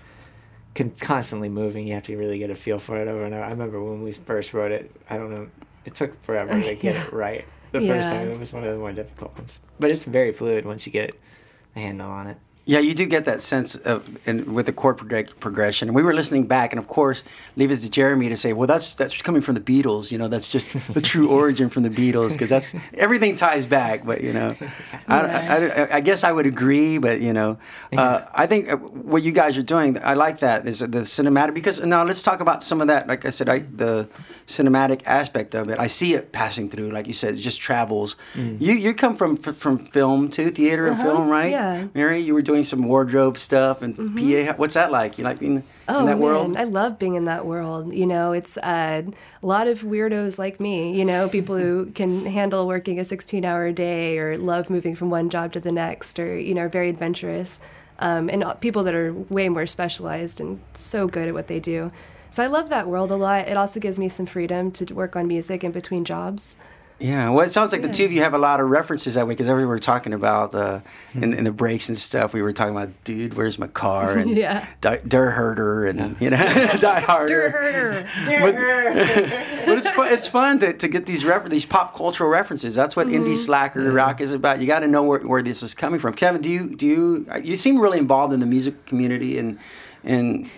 con- 0.76 0.92
constantly 1.00 1.48
moving. 1.48 1.88
You 1.88 1.94
have 1.94 2.04
to 2.04 2.16
really 2.16 2.38
get 2.38 2.50
a 2.50 2.54
feel 2.54 2.78
for 2.78 3.00
it 3.00 3.08
over 3.08 3.24
and 3.24 3.34
over. 3.34 3.42
I 3.44 3.50
remember 3.50 3.82
when 3.82 4.02
we 4.02 4.12
first 4.12 4.54
wrote 4.54 4.70
it. 4.70 4.90
I 5.10 5.16
don't 5.16 5.30
know. 5.30 5.48
It 5.84 5.94
took 5.96 6.20
forever 6.22 6.52
to 6.60 6.74
get 6.76 6.94
Yeah. 6.94 7.04
it 7.04 7.12
right. 7.12 7.44
The 7.72 7.80
first 7.80 8.10
Yeah. 8.10 8.10
time 8.10 8.30
it 8.30 8.38
was 8.38 8.52
one 8.52 8.64
of 8.64 8.72
the 8.72 8.78
more 8.78 8.92
difficult 8.92 9.36
ones, 9.36 9.60
but 9.78 9.90
it's 9.90 10.04
very 10.04 10.32
fluid 10.32 10.64
once 10.64 10.86
you 10.86 10.92
get 10.92 11.14
a 11.74 11.80
handle 11.80 12.10
on 12.10 12.26
it. 12.26 12.38
Yeah, 12.68 12.80
you 12.80 12.94
do 12.94 13.06
get 13.06 13.26
that 13.26 13.42
sense 13.42 13.76
of, 13.76 14.08
and 14.26 14.52
with 14.52 14.66
the 14.66 14.72
chord 14.72 14.98
progression. 15.38 15.88
And 15.88 15.94
we 15.94 16.02
were 16.02 16.12
listening 16.12 16.46
back, 16.48 16.72
and 16.72 16.80
of 16.80 16.88
course, 16.88 17.22
leave 17.54 17.70
it 17.70 17.76
to 17.76 17.88
Jeremy 17.88 18.28
to 18.28 18.36
say, 18.36 18.52
"Well, 18.52 18.66
that's 18.66 18.96
that's 18.96 19.22
coming 19.22 19.40
from 19.40 19.54
the 19.54 19.60
Beatles. 19.60 20.10
You 20.10 20.18
know, 20.18 20.26
that's 20.26 20.48
just 20.48 20.72
the 20.92 21.00
true 21.00 21.28
origin 21.38 21.70
from 21.70 21.84
the 21.84 21.90
Beatles 21.90 22.32
because 22.32 22.50
that's 22.50 22.74
everything 22.94 23.36
ties 23.36 23.66
back." 23.66 24.04
But 24.04 24.20
you 24.20 24.32
know, 24.32 24.56
I, 25.06 25.20
I, 25.20 25.56
I, 25.56 25.88
I 25.98 26.00
guess 26.00 26.24
I 26.24 26.32
would 26.32 26.46
agree. 26.46 26.98
But 26.98 27.20
you 27.20 27.32
know, 27.32 27.56
uh, 27.96 28.22
I 28.34 28.48
think 28.48 28.68
uh, 28.68 28.76
what 28.78 29.22
you 29.22 29.30
guys 29.30 29.56
are 29.56 29.62
doing, 29.62 29.96
I 30.02 30.14
like 30.14 30.40
that 30.40 30.66
is 30.66 30.80
the 30.80 30.88
cinematic. 31.06 31.54
Because 31.54 31.80
now 31.80 32.02
let's 32.02 32.20
talk 32.20 32.40
about 32.40 32.64
some 32.64 32.80
of 32.80 32.88
that. 32.88 33.06
Like 33.06 33.24
I 33.24 33.30
said, 33.30 33.48
I, 33.48 33.60
the 33.60 34.08
cinematic 34.46 35.00
aspect 35.06 35.54
of 35.54 35.68
it. 35.68 35.78
I 35.78 35.88
see 35.88 36.14
it 36.14 36.30
passing 36.32 36.70
through, 36.70 36.90
like 36.90 37.06
you 37.06 37.12
said, 37.12 37.34
it 37.34 37.38
just 37.38 37.60
travels. 37.60 38.14
You 38.34 38.74
you 38.74 38.94
come 38.94 39.16
from 39.16 39.36
from 39.36 39.78
film 39.78 40.30
too, 40.30 40.50
theater 40.50 40.86
and 40.86 40.96
film, 41.00 41.28
right? 41.28 41.50
yeah. 41.50 41.86
Mary, 41.94 42.20
you 42.20 42.32
were 42.32 42.42
doing 42.42 42.62
some 42.64 42.84
wardrobe 42.84 43.38
stuff 43.38 43.82
and 43.82 43.96
PA. 43.96 44.54
What's 44.56 44.74
that 44.74 44.90
like? 44.92 45.18
You 45.18 45.24
like 45.24 45.38
being 45.40 45.64
Oh 45.88 46.00
in 46.00 46.06
that 46.06 46.12
man, 46.12 46.20
world? 46.20 46.56
I 46.56 46.64
love 46.64 46.98
being 46.98 47.14
in 47.14 47.24
that 47.24 47.44
world. 47.46 47.92
You 47.92 48.06
know, 48.06 48.32
it's 48.32 48.56
uh, 48.58 49.02
a 49.42 49.46
lot 49.46 49.66
of 49.68 49.82
weirdos 49.82 50.38
like 50.38 50.60
me. 50.60 50.96
You 50.96 51.04
know, 51.04 51.28
people 51.28 51.56
who 51.56 51.86
can 51.94 52.26
handle 52.26 52.66
working 52.66 52.98
a 53.00 53.04
sixteen-hour 53.04 53.72
day 53.72 54.18
or 54.18 54.38
love 54.38 54.70
moving 54.70 54.94
from 54.94 55.10
one 55.10 55.28
job 55.28 55.52
to 55.52 55.60
the 55.60 55.72
next, 55.72 56.18
or 56.18 56.38
you 56.38 56.54
know, 56.54 56.62
are 56.62 56.68
very 56.68 56.88
adventurous, 56.88 57.58
um, 57.98 58.28
and 58.28 58.44
uh, 58.44 58.54
people 58.54 58.82
that 58.84 58.94
are 58.94 59.12
way 59.12 59.48
more 59.48 59.66
specialized 59.66 60.40
and 60.40 60.60
so 60.74 61.06
good 61.08 61.28
at 61.28 61.34
what 61.34 61.48
they 61.48 61.58
do. 61.60 61.90
So 62.30 62.42
I 62.42 62.46
love 62.46 62.68
that 62.68 62.86
world 62.88 63.10
a 63.10 63.16
lot. 63.16 63.48
It 63.48 63.56
also 63.56 63.80
gives 63.80 63.98
me 63.98 64.08
some 64.08 64.26
freedom 64.26 64.70
to 64.72 64.94
work 64.94 65.16
on 65.16 65.26
music 65.26 65.64
in 65.64 65.72
between 65.72 66.04
jobs. 66.04 66.58
Yeah, 66.98 67.28
well, 67.28 67.44
it 67.44 67.50
sounds 67.52 67.72
like 67.72 67.82
the 67.82 67.92
two 67.92 68.06
of 68.06 68.12
you 68.12 68.22
have 68.22 68.32
a 68.32 68.38
lot 68.38 68.58
of 68.58 68.70
references 68.70 69.14
that 69.14 69.26
way 69.26 69.34
because 69.34 69.48
we 69.48 69.66
were 69.66 69.78
talking 69.78 70.14
about 70.14 70.54
uh, 70.54 70.80
in, 71.12 71.34
in 71.34 71.44
the 71.44 71.52
breaks 71.52 71.90
and 71.90 71.98
stuff. 71.98 72.32
We 72.32 72.40
were 72.40 72.54
talking 72.54 72.74
about, 72.74 72.88
dude, 73.04 73.34
where's 73.34 73.58
my 73.58 73.66
car? 73.66 74.16
And 74.18 74.30
Yeah. 74.30 74.66
Die, 74.80 75.00
Der 75.06 75.30
Herder 75.32 75.84
and, 75.84 76.16
you 76.20 76.30
know, 76.30 76.38
Die 76.80 77.00
Harder. 77.00 77.50
Der 77.50 77.50
Herder. 77.50 78.08
Der 78.24 78.52
Herder. 78.52 79.66
but 79.66 79.76
it's 79.78 79.90
fun, 79.90 80.10
it's 80.10 80.26
fun 80.26 80.58
to, 80.60 80.72
to 80.72 80.88
get 80.88 81.04
these 81.04 81.22
refer- 81.22 81.50
these 81.50 81.66
pop 81.66 81.94
cultural 81.94 82.30
references. 82.30 82.74
That's 82.74 82.96
what 82.96 83.08
indie 83.08 83.36
slacker 83.36 83.92
rock 83.92 84.22
is 84.22 84.32
about. 84.32 84.60
You 84.60 84.66
got 84.66 84.80
to 84.80 84.88
know 84.88 85.02
where, 85.02 85.20
where 85.20 85.42
this 85.42 85.62
is 85.62 85.74
coming 85.74 86.00
from. 86.00 86.14
Kevin, 86.14 86.40
do 86.40 86.48
you 86.48 86.74
do 86.76 86.86
you 86.86 87.26
you 87.42 87.58
seem 87.58 87.78
really 87.78 87.98
involved 87.98 88.32
in 88.32 88.40
the 88.40 88.46
music 88.46 88.86
community 88.86 89.36
and 89.36 89.58
and 90.02 90.48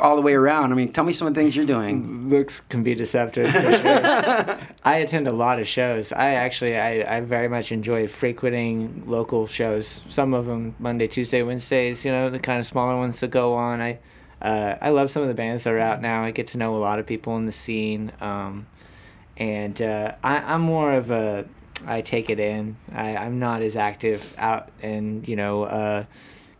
all 0.00 0.16
the 0.16 0.22
way 0.22 0.34
around? 0.34 0.72
I 0.72 0.74
mean, 0.74 0.92
tell 0.92 1.04
me 1.04 1.12
some 1.12 1.28
of 1.28 1.34
the 1.34 1.40
things 1.40 1.56
you're 1.56 1.66
doing. 1.66 2.28
Looks 2.28 2.60
can 2.60 2.82
be 2.82 2.94
deceptive. 2.94 3.50
Sure. 3.50 3.62
I 4.84 4.98
attend 4.98 5.28
a 5.28 5.32
lot 5.32 5.60
of 5.60 5.66
shows. 5.66 6.12
I 6.12 6.34
actually 6.34 6.76
I, 6.76 7.16
I 7.16 7.20
very 7.20 7.48
much 7.48 7.72
enjoy 7.72 8.08
frequenting 8.08 9.04
local 9.06 9.46
shows. 9.46 10.02
Some 10.08 10.34
of 10.34 10.46
them 10.46 10.74
Monday, 10.78 11.08
Tuesday, 11.08 11.42
Wednesdays. 11.42 12.04
You 12.04 12.12
know 12.12 12.30
the 12.30 12.38
kind 12.38 12.60
of 12.60 12.66
smaller 12.66 12.96
ones 12.96 13.20
that 13.20 13.30
go 13.30 13.54
on. 13.54 13.80
I 13.80 13.98
uh, 14.40 14.76
I 14.80 14.90
love 14.90 15.10
some 15.10 15.22
of 15.22 15.28
the 15.28 15.34
bands 15.34 15.64
that 15.64 15.72
are 15.72 15.78
out 15.78 16.02
now. 16.02 16.22
I 16.22 16.30
get 16.30 16.48
to 16.48 16.58
know 16.58 16.76
a 16.76 16.78
lot 16.78 16.98
of 16.98 17.06
people 17.06 17.36
in 17.36 17.46
the 17.46 17.52
scene. 17.52 18.12
Um, 18.20 18.66
and 19.36 19.80
uh, 19.82 20.14
I, 20.22 20.38
I'm 20.38 20.62
more 20.62 20.92
of 20.92 21.10
a 21.10 21.46
I 21.86 22.00
take 22.00 22.30
it 22.30 22.40
in. 22.40 22.76
I, 22.92 23.16
I'm 23.16 23.38
not 23.38 23.62
as 23.62 23.76
active 23.76 24.34
out 24.38 24.70
and 24.82 25.26
you 25.28 25.36
know 25.36 25.64
uh, 25.64 26.04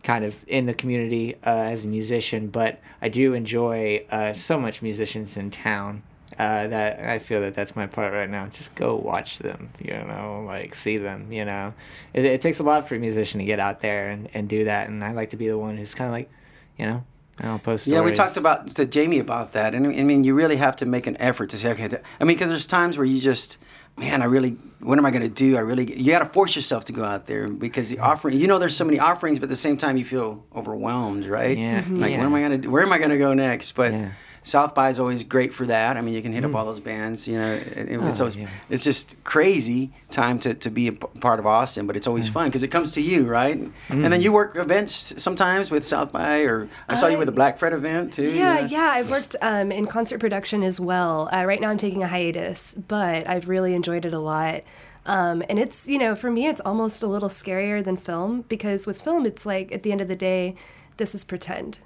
kind 0.07 0.23
of 0.23 0.41
in 0.47 0.65
the 0.65 0.73
community 0.73 1.35
uh, 1.45 1.73
as 1.73 1.83
a 1.83 1.87
musician, 1.87 2.47
but 2.47 2.79
I 3.01 3.09
do 3.09 3.33
enjoy 3.33 4.05
uh, 4.09 4.31
so 4.31 4.57
much 4.57 4.81
musicians 4.81 5.35
in 5.35 5.51
town. 5.51 6.01
Uh, 6.39 6.67
that 6.67 6.99
I 6.99 7.17
feel 7.17 7.41
that 7.41 7.55
that's 7.55 7.75
my 7.75 7.87
part 7.87 8.13
right 8.13 8.29
now. 8.29 8.45
Just 8.47 8.75
go 8.75 8.95
watch 8.95 9.39
them, 9.39 9.69
you 9.79 9.91
know, 9.91 10.43
like 10.45 10.75
see 10.75 10.97
them, 10.97 11.31
you 11.31 11.45
know. 11.45 11.73
It, 12.13 12.25
it 12.25 12.41
takes 12.41 12.59
a 12.59 12.63
lot 12.63 12.87
for 12.87 12.95
a 12.95 12.99
musician 12.99 13.39
to 13.39 13.45
get 13.45 13.59
out 13.59 13.79
there 13.79 14.09
and, 14.09 14.29
and 14.35 14.47
do 14.47 14.65
that, 14.65 14.87
and 14.87 15.03
I 15.03 15.11
like 15.13 15.31
to 15.31 15.37
be 15.37 15.47
the 15.47 15.57
one 15.57 15.77
who's 15.77 15.95
kind 15.95 16.07
of 16.07 16.13
like, 16.13 16.29
you 16.77 16.85
know, 16.85 17.03
I'll 17.39 17.59
post. 17.59 17.87
Yeah, 17.87 18.01
we 18.01 18.13
talked 18.13 18.37
about 18.37 18.75
to 18.75 18.85
Jamie 18.85 19.19
about 19.19 19.53
that, 19.53 19.73
and 19.73 19.87
I 19.87 20.03
mean, 20.03 20.23
you 20.23 20.35
really 20.35 20.57
have 20.57 20.75
to 20.77 20.85
make 20.85 21.07
an 21.07 21.17
effort 21.17 21.49
to 21.49 21.57
say, 21.57 21.71
okay. 21.71 21.85
I 22.19 22.23
mean, 22.23 22.37
because 22.37 22.49
there's 22.49 22.67
times 22.67 22.97
where 22.97 23.05
you 23.05 23.19
just, 23.19 23.57
man, 23.97 24.21
I 24.21 24.25
really, 24.25 24.51
what 24.79 24.97
am 24.97 25.05
I 25.05 25.11
going 25.11 25.23
to 25.23 25.29
do? 25.29 25.57
I 25.57 25.61
really, 25.61 25.99
you 25.99 26.11
got 26.11 26.19
to 26.19 26.25
force 26.29 26.55
yourself 26.55 26.85
to 26.85 26.93
go 26.93 27.03
out 27.03 27.25
there 27.27 27.47
because 27.47 27.89
the 27.89 27.99
offering, 27.99 28.39
you 28.39 28.47
know, 28.47 28.59
there's 28.59 28.75
so 28.75 28.85
many 28.85 28.99
offerings, 28.99 29.39
but 29.39 29.45
at 29.45 29.49
the 29.49 29.55
same 29.55 29.77
time, 29.77 29.97
you 29.97 30.05
feel 30.05 30.45
overwhelmed, 30.55 31.25
right? 31.25 31.57
Yeah, 31.57 31.81
Mhm. 31.81 31.99
Like, 31.99 32.11
yeah. 32.11 32.17
what 32.17 32.25
am 32.25 32.35
I 32.35 32.39
going 32.39 32.51
to 32.51 32.57
do? 32.59 32.71
Where 32.71 32.83
am 32.83 32.91
I 32.93 32.97
going 32.99 33.09
to 33.09 33.17
go 33.17 33.33
next? 33.33 33.71
But 33.73 33.91
Yeah. 33.93 34.09
South 34.47 34.73
by 34.73 34.89
is 34.89 34.99
always 34.99 35.23
great 35.23 35.53
for 35.53 35.65
that. 35.65 35.97
I 35.97 36.01
mean, 36.01 36.13
you 36.13 36.21
can 36.21 36.31
hit 36.31 36.45
up 36.45 36.55
all 36.55 36.65
those 36.65 36.79
bands. 36.79 37.27
You 37.27 37.37
know, 37.37 37.51
it, 37.53 37.67
it- 37.67 37.99
it's 38.01 38.19
Oh, 38.19 38.23
always, 38.23 38.35
yeah. 38.37 38.47
it's 38.69 38.83
just 38.83 39.21
crazy 39.23 39.91
time 40.09 40.39
to, 40.39 40.53
to 40.53 40.69
be 40.69 40.87
a 40.87 40.91
p- 40.93 41.05
part 41.19 41.39
of 41.39 41.45
Austin, 41.45 41.85
but 41.85 41.95
it's 41.97 42.07
always 42.07 42.29
fun 42.29 42.47
because 42.47 42.63
it 42.63 42.69
comes 42.69 42.93
to 42.93 43.01
you, 43.01 43.25
right? 43.25 43.59
And 43.89 44.11
then 44.13 44.21
you 44.21 44.31
work 44.31 44.55
events 44.55 45.13
sometimes 45.21 45.69
with 45.69 45.85
South 45.85 46.11
by, 46.13 46.39
or 46.43 46.69
I 46.87 46.95
saw 46.99 47.07
you 47.07 47.15
Uh, 47.15 47.19
with 47.19 47.25
the 47.27 47.31
Black 47.33 47.59
Fret 47.59 47.73
event 47.73 48.13
too. 48.13 48.29
Yeah, 48.31 48.61
yeah. 48.61 48.89
I've 48.91 49.11
worked 49.11 49.35
um, 49.41 49.71
in 49.71 49.85
concert 49.87 50.19
production 50.19 50.63
as 50.63 50.79
well. 50.79 51.27
Uh, 51.33 51.43
right 51.45 51.59
now, 51.59 51.69
I'm 51.69 51.77
taking 51.77 52.01
a 52.03 52.07
hiatus, 52.07 52.73
but 52.87 53.27
I've 53.27 53.49
really 53.49 53.73
enjoyed 53.75 54.05
it 54.05 54.13
a 54.13 54.19
lot. 54.19 54.63
Um, 55.05 55.43
and 55.49 55.57
it's, 55.59 55.87
you 55.87 55.97
know, 55.97 56.15
for 56.15 56.29
me, 56.31 56.47
it's 56.47 56.61
almost 56.61 57.03
a 57.03 57.07
little 57.07 57.29
scarier 57.29 57.83
than 57.83 57.95
film 57.97 58.43
because 58.49 58.85
with 58.87 59.01
film, 59.01 59.25
it's 59.25 59.45
like 59.45 59.71
at 59.71 59.83
the 59.83 59.91
end 59.91 60.01
of 60.01 60.07
the 60.07 60.15
day, 60.17 60.55
this 60.97 61.13
is 61.15 61.23
pretend. 61.23 61.79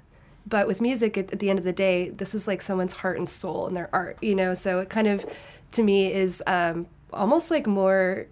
But 0.46 0.66
with 0.66 0.80
music, 0.80 1.16
at, 1.16 1.32
at 1.32 1.38
the 1.38 1.50
end 1.50 1.58
of 1.58 1.64
the 1.64 1.72
day, 1.72 2.10
this 2.10 2.34
is 2.34 2.46
like 2.46 2.62
someone's 2.62 2.92
heart 2.94 3.18
and 3.18 3.28
soul 3.28 3.66
and 3.66 3.76
their 3.76 3.88
art, 3.92 4.18
you 4.22 4.34
know? 4.34 4.54
So 4.54 4.80
it 4.80 4.90
kind 4.90 5.06
of, 5.06 5.24
to 5.72 5.82
me, 5.82 6.12
is 6.12 6.42
um, 6.46 6.86
almost 7.12 7.50
like 7.50 7.66
more, 7.66 8.26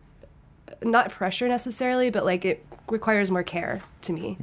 not 0.82 1.10
pressure 1.10 1.48
necessarily, 1.48 2.10
but 2.10 2.24
like 2.24 2.44
it 2.44 2.64
requires 2.88 3.30
more 3.30 3.42
care 3.42 3.82
to 4.02 4.12
me. 4.12 4.36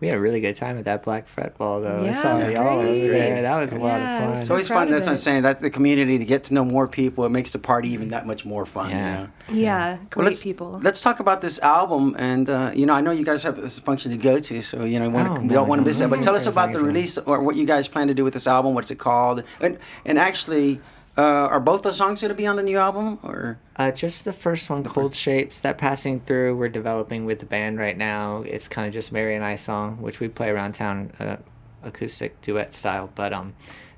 We 0.00 0.08
had 0.08 0.16
a 0.18 0.20
really 0.20 0.40
good 0.40 0.56
time 0.56 0.78
at 0.78 0.84
that 0.86 1.04
Black 1.04 1.28
Fret 1.28 1.56
Ball, 1.56 1.80
though. 1.80 2.00
I 2.02 2.06
Yeah, 2.06 2.12
saw 2.12 2.36
it 2.38 2.42
was 2.42 2.52
y'all 2.52 2.80
over 2.80 2.82
great. 2.92 3.08
there. 3.08 3.42
That 3.42 3.60
was 3.60 3.70
a 3.72 3.76
lot 3.76 4.00
Yeah, 4.00 4.18
it 4.18 4.24
of 4.24 4.30
was 4.30 4.32
fun. 4.32 4.40
It's 4.40 4.50
always 4.50 4.68
fun. 4.68 4.82
of 4.88 4.94
That's 4.94 5.06
what 5.06 5.12
I'm 5.12 5.18
saying. 5.18 5.42
That's 5.42 5.60
the 5.60 5.70
community 5.70 6.18
to 6.18 6.24
get 6.24 6.42
to 6.44 6.54
know 6.54 6.64
more 6.64 6.88
people. 6.88 7.24
It 7.24 7.28
makes 7.28 7.52
the 7.52 7.60
party 7.60 7.90
even 7.90 8.08
that 8.08 8.26
much 8.26 8.44
more 8.44 8.66
fun. 8.66 8.90
Yeah. 8.90 9.20
You 9.20 9.54
know? 9.54 9.60
Yeah, 9.60 9.96
great 10.10 10.16
Well, 10.16 10.26
let's, 10.26 10.42
people. 10.42 10.80
Let's 10.82 11.00
talk 11.00 11.20
about 11.20 11.40
this 11.40 11.60
album, 11.60 12.16
and 12.18 12.50
uh, 12.50 12.72
you 12.74 12.84
know, 12.84 12.94
I 12.94 13.00
know 13.00 13.12
you 13.12 13.24
guys 13.24 13.44
have 13.44 13.58
a 13.58 13.68
function 13.70 14.10
to 14.10 14.16
go 14.18 14.40
to, 14.40 14.60
so 14.60 14.82
you 14.84 14.98
know, 14.98 15.08
we, 15.08 15.14
wanna, 15.14 15.34
Oh, 15.34 15.40
we 15.40 15.46
no, 15.46 15.54
don't 15.54 15.68
want 15.68 15.78
to 15.78 15.82
no, 15.84 15.88
miss 15.88 16.00
that. 16.00 16.10
But 16.10 16.20
tell 16.22 16.34
us 16.34 16.46
about 16.48 16.72
the 16.72 16.78
as 16.78 16.82
release 16.82 17.16
or 17.18 17.40
what 17.40 17.54
you 17.54 17.64
guys 17.64 17.86
plan 17.86 18.08
to 18.08 18.14
do 18.14 18.24
with 18.24 18.32
this 18.34 18.48
album. 18.48 18.74
What's 18.74 18.90
it 18.90 18.98
called? 18.98 19.44
And 19.60 19.78
and 20.04 20.18
actually, 20.18 20.80
uh, 21.18 21.22
are 21.22 21.60
both 21.60 21.82
the 21.82 21.92
songs 21.92 22.20
going 22.20 22.30
to 22.30 22.34
be 22.34 22.46
on 22.46 22.56
the 22.56 22.62
new 22.62 22.78
album? 22.78 23.18
Or 23.22 23.58
Uh, 23.76 23.90
just 23.90 24.24
the 24.24 24.32
first 24.32 24.70
one, 24.70 24.82
the 24.82 24.88
Cold 24.88 25.14
Shapes. 25.14 25.60
That 25.60 25.78
passing 25.78 26.20
through, 26.20 26.56
we're 26.56 26.68
developing 26.68 27.24
with 27.26 27.40
the 27.40 27.46
band 27.46 27.78
right 27.78 27.96
now. 27.96 28.42
It's 28.46 28.68
kind 28.68 28.86
of 28.86 28.92
just 28.92 29.12
Mary 29.12 29.34
and 29.34 29.44
I 29.44 29.56
song, 29.56 30.00
which 30.00 30.20
we 30.20 30.28
play 30.28 30.48
around 30.50 30.74
town, 30.74 31.12
uh, 31.20 31.36
acoustic 31.82 32.40
duet 32.40 32.74
style. 32.74 33.10
But 33.14 33.32
um, 33.32 33.54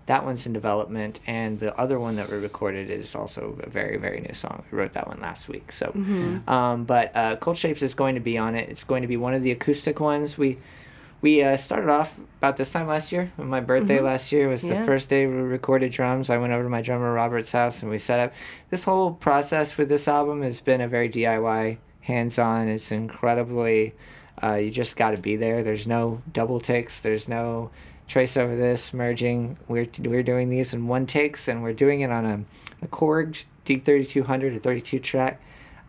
that 0.06 0.24
one's 0.24 0.46
in 0.46 0.52
development, 0.52 1.20
and 1.26 1.60
the 1.60 1.74
other 1.78 1.98
one 1.98 2.16
that 2.16 2.30
we 2.30 2.36
recorded 2.36 2.90
is 2.90 3.14
also 3.14 3.58
a 3.62 3.70
very 3.70 3.96
very 3.96 4.20
new 4.20 4.34
song. 4.34 4.64
We 4.70 4.78
wrote 4.78 4.92
that 4.92 5.06
one 5.08 5.20
last 5.20 5.48
week. 5.48 5.72
So, 5.72 5.92
um, 6.46 6.84
but 6.84 7.10
uh, 7.14 7.36
Cold 7.36 7.56
Shapes 7.56 7.80
is 7.82 7.94
going 7.94 8.14
to 8.16 8.20
be 8.20 8.36
on 8.36 8.54
it. 8.54 8.68
It's 8.68 8.84
going 8.84 9.02
to 9.02 9.08
be 9.08 9.16
one 9.16 9.34
of 9.34 9.42
the 9.42 9.50
acoustic 9.52 10.00
ones. 10.00 10.36
We 10.36 10.58
we 11.24 11.42
uh, 11.42 11.56
started 11.56 11.88
off 11.88 12.18
about 12.36 12.58
this 12.58 12.70
time 12.70 12.86
last 12.86 13.10
year. 13.10 13.32
My 13.38 13.62
birthday 13.62 13.98
last 13.98 14.30
year 14.30 14.46
was 14.46 14.60
the 14.60 14.84
first 14.84 15.08
day 15.08 15.26
we 15.26 15.32
recorded 15.32 15.90
drums. 15.90 16.28
I 16.28 16.36
went 16.36 16.52
over 16.52 16.64
to 16.64 16.68
my 16.68 16.82
drummer 16.82 17.14
Robert's 17.14 17.50
house 17.50 17.80
and 17.80 17.90
we 17.90 17.96
set 17.96 18.20
up. 18.20 18.34
This 18.68 18.84
whole 18.84 19.14
process 19.14 19.78
with 19.78 19.88
this 19.88 20.06
album 20.06 20.42
has 20.42 20.60
been 20.60 20.82
a 20.82 20.86
very 20.86 21.08
DIY, 21.08 21.78
hands-on. 22.02 22.68
It's 22.68 22.92
incredibly. 22.92 23.94
Uh, 24.42 24.56
you 24.56 24.70
just 24.70 24.96
got 24.96 25.12
to 25.12 25.16
be 25.16 25.36
there. 25.36 25.62
There's 25.62 25.86
no 25.86 26.20
double 26.30 26.60
takes. 26.60 27.00
There's 27.00 27.26
no 27.26 27.70
trace 28.06 28.36
over 28.36 28.54
this 28.54 28.92
merging. 28.92 29.56
We're 29.66 29.88
we're 30.00 30.22
doing 30.22 30.50
these 30.50 30.74
in 30.74 30.88
one 30.88 31.06
takes, 31.06 31.48
and 31.48 31.62
we're 31.62 31.72
doing 31.72 32.02
it 32.02 32.10
on 32.10 32.26
a 32.26 32.44
a 32.82 32.88
Korg 32.88 33.44
D3200, 33.64 34.56
a 34.56 34.60
32 34.60 34.98
track. 34.98 35.40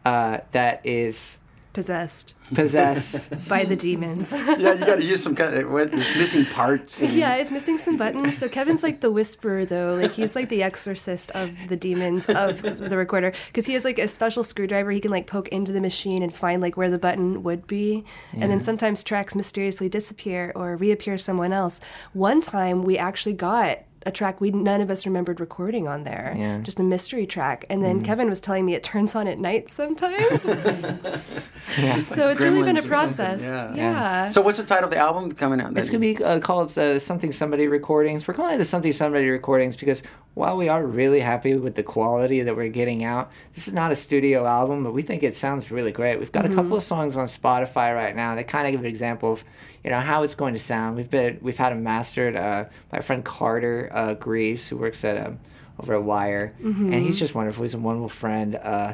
Uh, 0.05 0.37
that 0.53 0.85
is 0.85 1.39
Possessed 1.75 2.33
possessed. 2.53 3.29
by 3.47 3.65
the 3.65 3.75
demons. 3.75 4.31
yeah, 4.57 4.73
you 4.73 4.85
got 4.85 4.95
to 4.97 5.03
use 5.03 5.21
some 5.23 5.35
kind 5.35 5.55
of 5.55 5.71
what, 5.71 5.93
it's 5.93 6.15
missing 6.15 6.45
parts. 6.45 7.01
and- 7.01 7.13
yeah, 7.13 7.35
it's 7.35 7.51
missing 7.51 7.77
some 7.77 7.97
buttons. 7.97 8.37
So 8.37 8.47
Kevin's 8.47 8.83
like 8.83 9.01
the 9.01 9.11
whisperer, 9.11 9.65
though. 9.65 9.95
Like 9.95 10.11
he's 10.11 10.35
like 10.35 10.49
the 10.49 10.63
exorcist 10.63 11.31
of 11.31 11.67
the 11.67 11.75
demons 11.75 12.25
of 12.27 12.61
the 12.61 12.97
recorder, 12.97 13.33
because 13.47 13.65
he 13.65 13.73
has 13.73 13.83
like 13.83 13.99
a 13.99 14.07
special 14.07 14.43
screwdriver. 14.43 14.91
He 14.91 14.99
can 14.99 15.11
like 15.11 15.27
poke 15.27 15.47
into 15.49 15.71
the 15.71 15.81
machine 15.81 16.21
and 16.21 16.33
find 16.33 16.61
like 16.61 16.77
where 16.77 16.89
the 16.89 16.99
button 16.99 17.43
would 17.43 17.67
be. 17.67 18.03
And 18.33 18.51
then 18.51 18.61
sometimes 18.61 19.03
tracks 19.03 19.35
mysteriously 19.35 19.89
disappear 19.89 20.51
or 20.55 20.75
reappear 20.75 21.17
someone 21.17 21.53
else. 21.53 21.81
One 22.13 22.41
time 22.41 22.83
we 22.83 22.97
actually 22.97 23.33
got 23.33 23.79
a 24.05 24.11
track 24.11 24.39
we 24.39 24.51
none 24.51 24.81
of 24.81 24.91
us 24.91 25.05
remembered 25.05 25.39
recording 25.39 25.87
on 25.87 26.03
there. 26.03 26.33
Yeah. 26.37 26.55
Mm-hmm. 26.55 26.63
Just 26.63 26.79
a 26.79 26.83
mystery 26.83 27.25
track. 27.25 27.65
And 27.69 27.83
then 27.83 28.03
Kevin 28.03 28.29
was 28.29 28.39
telling 28.39 28.65
me 28.65 28.75
it 28.75 28.83
turns 28.83 29.15
on 29.15 29.27
at 29.27 29.39
night 29.39 29.71
sometimes. 29.71 30.41
so 30.41 32.29
it's 32.29 32.41
really 32.41 32.63
been 32.63 32.77
a 32.77 32.83
process. 32.83 33.43
yeah. 33.43 33.73
Yeah. 33.73 34.29
So 34.29 34.41
what's 34.41 34.59
the 34.59 34.63
title 34.63 34.85
of 34.85 34.91
the 34.91 34.97
album 34.97 35.31
coming 35.31 35.59
out? 35.59 35.75
It's 35.77 35.89
gonna 35.89 35.99
be 35.99 36.23
uh, 36.23 36.39
called 36.39 36.77
uh, 36.77 36.99
Something 36.99 37.31
Somebody 37.31 37.67
Recordings. 37.67 38.27
We're 38.27 38.35
calling 38.35 38.55
it 38.55 38.57
the 38.59 38.65
Something 38.65 38.93
Somebody 38.93 39.27
Recordings 39.27 39.75
because 39.75 40.03
while 40.35 40.57
we 40.57 40.69
are 40.69 40.85
really 40.85 41.21
happy 41.21 41.55
with 41.55 41.75
the 41.75 41.83
quality 41.83 42.41
that 42.41 42.55
we're 42.55 42.69
getting 42.69 43.03
out, 43.03 43.31
this 43.55 43.67
is 43.67 43.73
not 43.73 43.91
a 43.91 43.95
studio 43.95 44.45
album, 44.45 44.83
but 44.83 44.93
we 44.93 45.01
think 45.01 45.23
it 45.23 45.35
sounds 45.35 45.71
really 45.71 45.91
great. 45.91 46.19
We've 46.19 46.31
got 46.31 46.45
a 46.45 46.53
couple 46.53 46.75
of 46.75 46.83
songs 46.83 47.15
on 47.15 47.25
Spotify 47.25 47.95
right 47.95 48.15
now 48.15 48.35
that 48.35 48.47
kind 48.47 48.67
of 48.67 48.73
give 48.73 48.81
an 48.81 48.85
example 48.85 49.33
of 49.33 49.43
you 49.85 49.91
know 49.91 49.99
how 50.01 50.23
it's 50.23 50.35
going 50.35 50.53
to 50.53 50.59
sound. 50.59 50.97
We've 50.97 51.09
been 51.09 51.37
we've 51.41 51.55
had 51.57 51.71
them 51.71 51.83
mastered 51.83 52.35
uh, 52.35 52.65
by 52.89 52.97
a 52.97 53.01
friend 53.01 53.23
Carter 53.23 53.89
uh, 53.93 54.13
Greaves 54.15 54.67
who 54.67 54.75
works 54.77 55.05
at 55.05 55.15
um, 55.25 55.39
over 55.79 55.93
at 55.93 56.03
Wire, 56.03 56.53
and 56.63 56.93
he's 57.05 57.19
just 57.19 57.33
wonderful. 57.35 57.61
He's 57.63 57.75
a 57.75 57.79
wonderful 57.79 58.09
friend, 58.09 58.55
uh, 58.55 58.93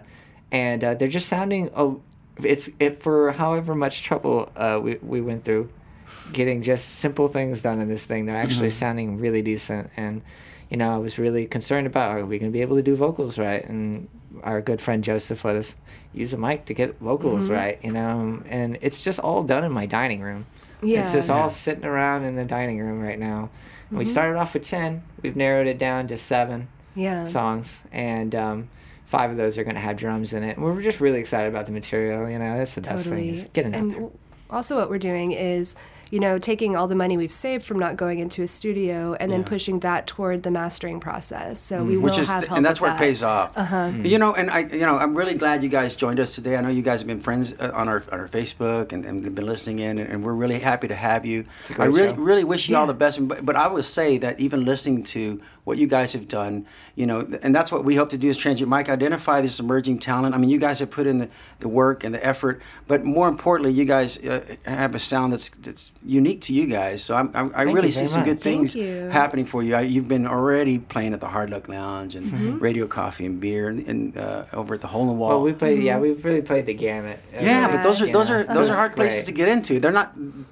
and 0.52 0.84
uh, 0.84 0.94
they're 0.96 1.08
just 1.08 1.30
sounding. 1.30 1.70
Oh, 1.76 2.02
it's 2.44 2.70
it 2.80 3.02
for 3.02 3.32
however 3.32 3.74
much 3.76 4.04
trouble 4.04 4.52
uh, 4.56 4.80
we 4.84 4.96
we 5.02 5.22
went 5.22 5.44
through 5.46 5.70
getting 6.34 6.62
just 6.62 6.86
simple 7.00 7.28
things 7.30 7.62
done 7.62 7.80
in 7.80 7.88
this 7.88 8.06
thing. 8.06 8.26
They're 8.26 8.36
actually 8.36 8.68
Mm-hmm. 8.70 8.86
sounding 8.86 9.18
really 9.20 9.42
decent. 9.42 9.90
And, 9.96 10.22
you 10.70 10.76
know, 10.78 10.94
I 10.94 10.98
was 10.98 11.18
really 11.18 11.46
concerned 11.46 11.88
about 11.88 12.12
are 12.18 12.26
we 12.26 12.38
going 12.38 12.52
to 12.52 12.54
be 12.58 12.62
able 12.62 12.76
to 12.76 12.84
do 12.84 12.96
vocals 12.96 13.38
right? 13.40 13.64
And 13.66 14.10
our 14.44 14.62
good 14.62 14.82
friend 14.82 15.04
Joseph 15.04 15.46
let 15.46 15.56
us 15.56 15.76
use 16.14 16.34
a 16.34 16.38
mic 16.38 16.66
to 16.66 16.74
get 16.74 17.00
vocals 17.00 17.46
Mm-hmm. 17.46 17.54
right, 17.54 17.80
you 17.84 17.92
know? 17.94 18.42
And 18.50 18.78
it's 18.82 19.02
just 19.04 19.20
all 19.20 19.44
done 19.44 19.64
in 19.64 19.72
my 19.72 19.86
dining 19.86 20.22
room. 20.22 20.46
Yeah. 20.82 21.02
It's 21.02 21.12
just 21.14 21.30
Yeah. 21.30 21.36
all 21.42 21.50
sitting 21.50 21.86
around 21.86 22.26
in 22.26 22.36
the 22.36 22.46
dining 22.46 22.80
room 22.80 23.02
right 23.02 23.20
now. 23.20 23.50
We 23.92 24.04
Mm-hmm. 24.06 24.12
started 24.12 24.38
off 24.40 24.54
with 24.54 24.64
10. 24.64 25.04
We've 25.22 25.36
narrowed 25.36 25.68
it 25.68 25.78
down 25.78 26.08
to 26.08 26.18
seven 26.18 26.68
yeah. 26.96 27.26
songs. 27.26 27.82
And, 27.92 28.34
um, 28.36 28.70
Five 29.06 29.30
of 29.30 29.36
those 29.36 29.58
are 29.58 29.66
going 29.66 29.76
to 29.76 29.82
have 29.82 29.98
drums 29.98 30.32
in 30.32 30.42
it. 30.44 30.58
We're 30.58 30.82
just 30.82 31.02
really 31.02 31.20
excited 31.20 31.50
about 31.50 31.66
the 31.66 31.74
material. 31.74 32.30
You 32.30 32.40
know, 32.40 32.58
that's 32.58 32.76
the 32.76 32.80
best 32.82 33.04
thing. 33.04 33.12
Totally. 33.18 33.30
Is 33.32 33.50
getting 33.52 33.76
out 33.76 33.80
and 33.82 33.90
there. 33.92 34.00
w- 34.00 34.18
also, 34.50 34.78
what 34.78 34.90
we're 34.90 35.00
doing 35.00 35.34
is, 35.34 35.76
you 36.12 36.20
know, 36.20 36.38
taking 36.38 36.76
all 36.76 36.88
the 36.88 36.96
money 36.96 37.18
we've 37.18 37.34
saved 37.34 37.66
from 37.66 37.80
not 37.80 37.98
going 37.98 38.20
into 38.20 38.44
a 38.44 38.48
studio 38.48 39.16
and 39.20 39.32
then 39.32 39.44
pushing 39.44 39.80
that 39.80 40.06
toward 40.06 40.44
the 40.44 40.52
mastering 40.52 41.00
process. 41.00 41.60
So 41.60 41.84
we 41.84 41.98
will 41.98 42.02
Mm. 42.02 42.04
which 42.04 42.18
is 42.20 42.28
have 42.28 42.44
help 42.44 42.58
and 42.58 42.66
that's 42.66 42.80
with 42.82 42.90
where 42.90 42.96
it 42.98 43.00
pays 43.00 43.24
off. 43.24 43.52
Uh-huh. 43.56 43.92
You 44.04 44.18
know, 44.20 44.34
and 44.36 44.52
I, 44.52 44.60
you 44.60 44.82
know, 44.82 44.98
I'm 44.98 45.16
really 45.16 45.34
glad 45.36 45.64
you 45.64 45.70
guys 45.70 45.96
joined 45.96 46.20
us 46.20 46.36
today. 46.36 46.58
I 46.58 46.62
know 46.62 46.70
you 46.70 46.82
guys 46.82 47.00
have 47.00 47.08
been 47.08 47.22
friends 47.22 47.54
uh, 47.60 47.72
on 47.74 47.88
our 47.88 48.04
on 48.12 48.20
our 48.20 48.28
Facebook 48.28 48.92
and, 48.92 49.06
and 49.06 49.34
been 49.34 49.46
listening 49.46 49.80
in, 49.80 49.98
and, 50.00 50.10
and 50.10 50.24
we're 50.24 50.34
really 50.34 50.60
happy 50.60 50.88
to 50.90 50.96
have 50.96 51.26
you. 51.26 51.46
a 51.70 51.74
I 51.74 51.76
great 51.76 51.88
really 51.96 52.08
show. 52.16 52.22
really 52.22 52.44
wish 52.44 52.68
you 52.70 52.76
all 52.76 52.88
the 52.88 52.94
best. 52.94 53.26
But, 53.28 53.46
but 53.46 53.56
I 53.56 53.68
will 53.68 53.84
say 53.84 54.18
that 54.18 54.40
even 54.40 54.66
listening 54.66 55.04
to 55.16 55.40
what 55.72 55.78
you 55.78 55.88
guys 55.88 56.12
have 56.12 56.28
done, 56.28 56.54
you 56.96 57.06
know, 57.10 57.20
and 57.44 57.56
that's 57.56 57.72
what 57.72 57.82
we 57.86 57.96
hope 57.96 58.10
to 58.10 58.18
do 58.18 58.30
as 58.30 58.36
Transient 58.36 58.70
Mic, 58.70 58.90
identify 58.90 59.40
this 59.40 59.58
emerging 59.60 60.00
talent. 60.00 60.36
I 60.36 60.38
mean, 60.38 60.50
you 60.50 60.60
guys 60.60 60.80
have 60.80 60.92
put 60.92 61.08
in 61.08 61.20
the, 61.20 61.30
the 61.62 61.70
work 61.70 62.04
and 62.04 62.14
the 62.14 62.24
effort, 62.34 62.62
but 62.88 63.06
more 63.06 63.30
importantly, 63.30 63.72
you 63.80 63.86
guys 63.86 64.18
uh, 64.18 64.44
have 64.66 64.94
a 64.96 65.00
sound 65.00 65.32
that's 65.34 65.48
that's 65.66 65.92
unique 66.06 66.42
to 66.42 66.52
you 66.54 66.66
guys. 66.68 66.98
So 67.06 67.16
I'm, 67.16 67.32
I, 67.34 67.62
I 67.62 67.62
really 67.64 67.92
see 67.92 68.06
some 68.06 68.24
good 68.26 68.36
much. 68.40 68.44
Thank 68.44 68.70
things 68.72 69.14
happening 69.14 69.46
for 69.46 69.64
you. 69.64 69.76
I, 69.76 69.82
you've 69.94 70.10
been 70.10 70.28
already 70.28 70.78
playing 70.80 71.14
at 71.14 71.22
the 71.22 71.28
Hard 71.36 71.50
Luck 71.50 71.68
Lounge 71.70 72.16
and 72.16 72.28
Mm-hmm. 72.32 72.60
Radio 72.60 72.86
Coffee 72.88 73.26
and 73.26 73.40
Beer 73.40 73.68
and, 73.70 73.80
and 73.92 74.18
uh, 74.18 74.46
over 74.54 74.74
at 74.76 74.82
the 74.82 74.88
Hole 74.94 75.04
in 75.04 75.08
the 75.14 75.20
Wall. 75.22 75.30
Well, 75.30 75.44
we 75.50 75.54
played. 75.54 75.82
Yeah, 75.84 75.94
Mm-hmm. 75.96 76.02
we've 76.04 76.26
really 76.26 76.42
played 76.52 76.66
the 76.66 76.74
gamut. 76.74 77.20
yeah, 77.34 77.68
but 77.72 77.84
those 77.84 78.02
are 78.02 78.12
those 78.12 78.30
know, 78.30 78.36
are 78.40 78.44
those 78.58 78.70
are 78.70 78.76
hard 78.76 78.96
places 78.96 79.20
great. 79.20 79.26
to 79.28 79.32
get 79.42 79.48
into. 79.56 79.80
They're 79.82 79.92
not. 80.02 80.10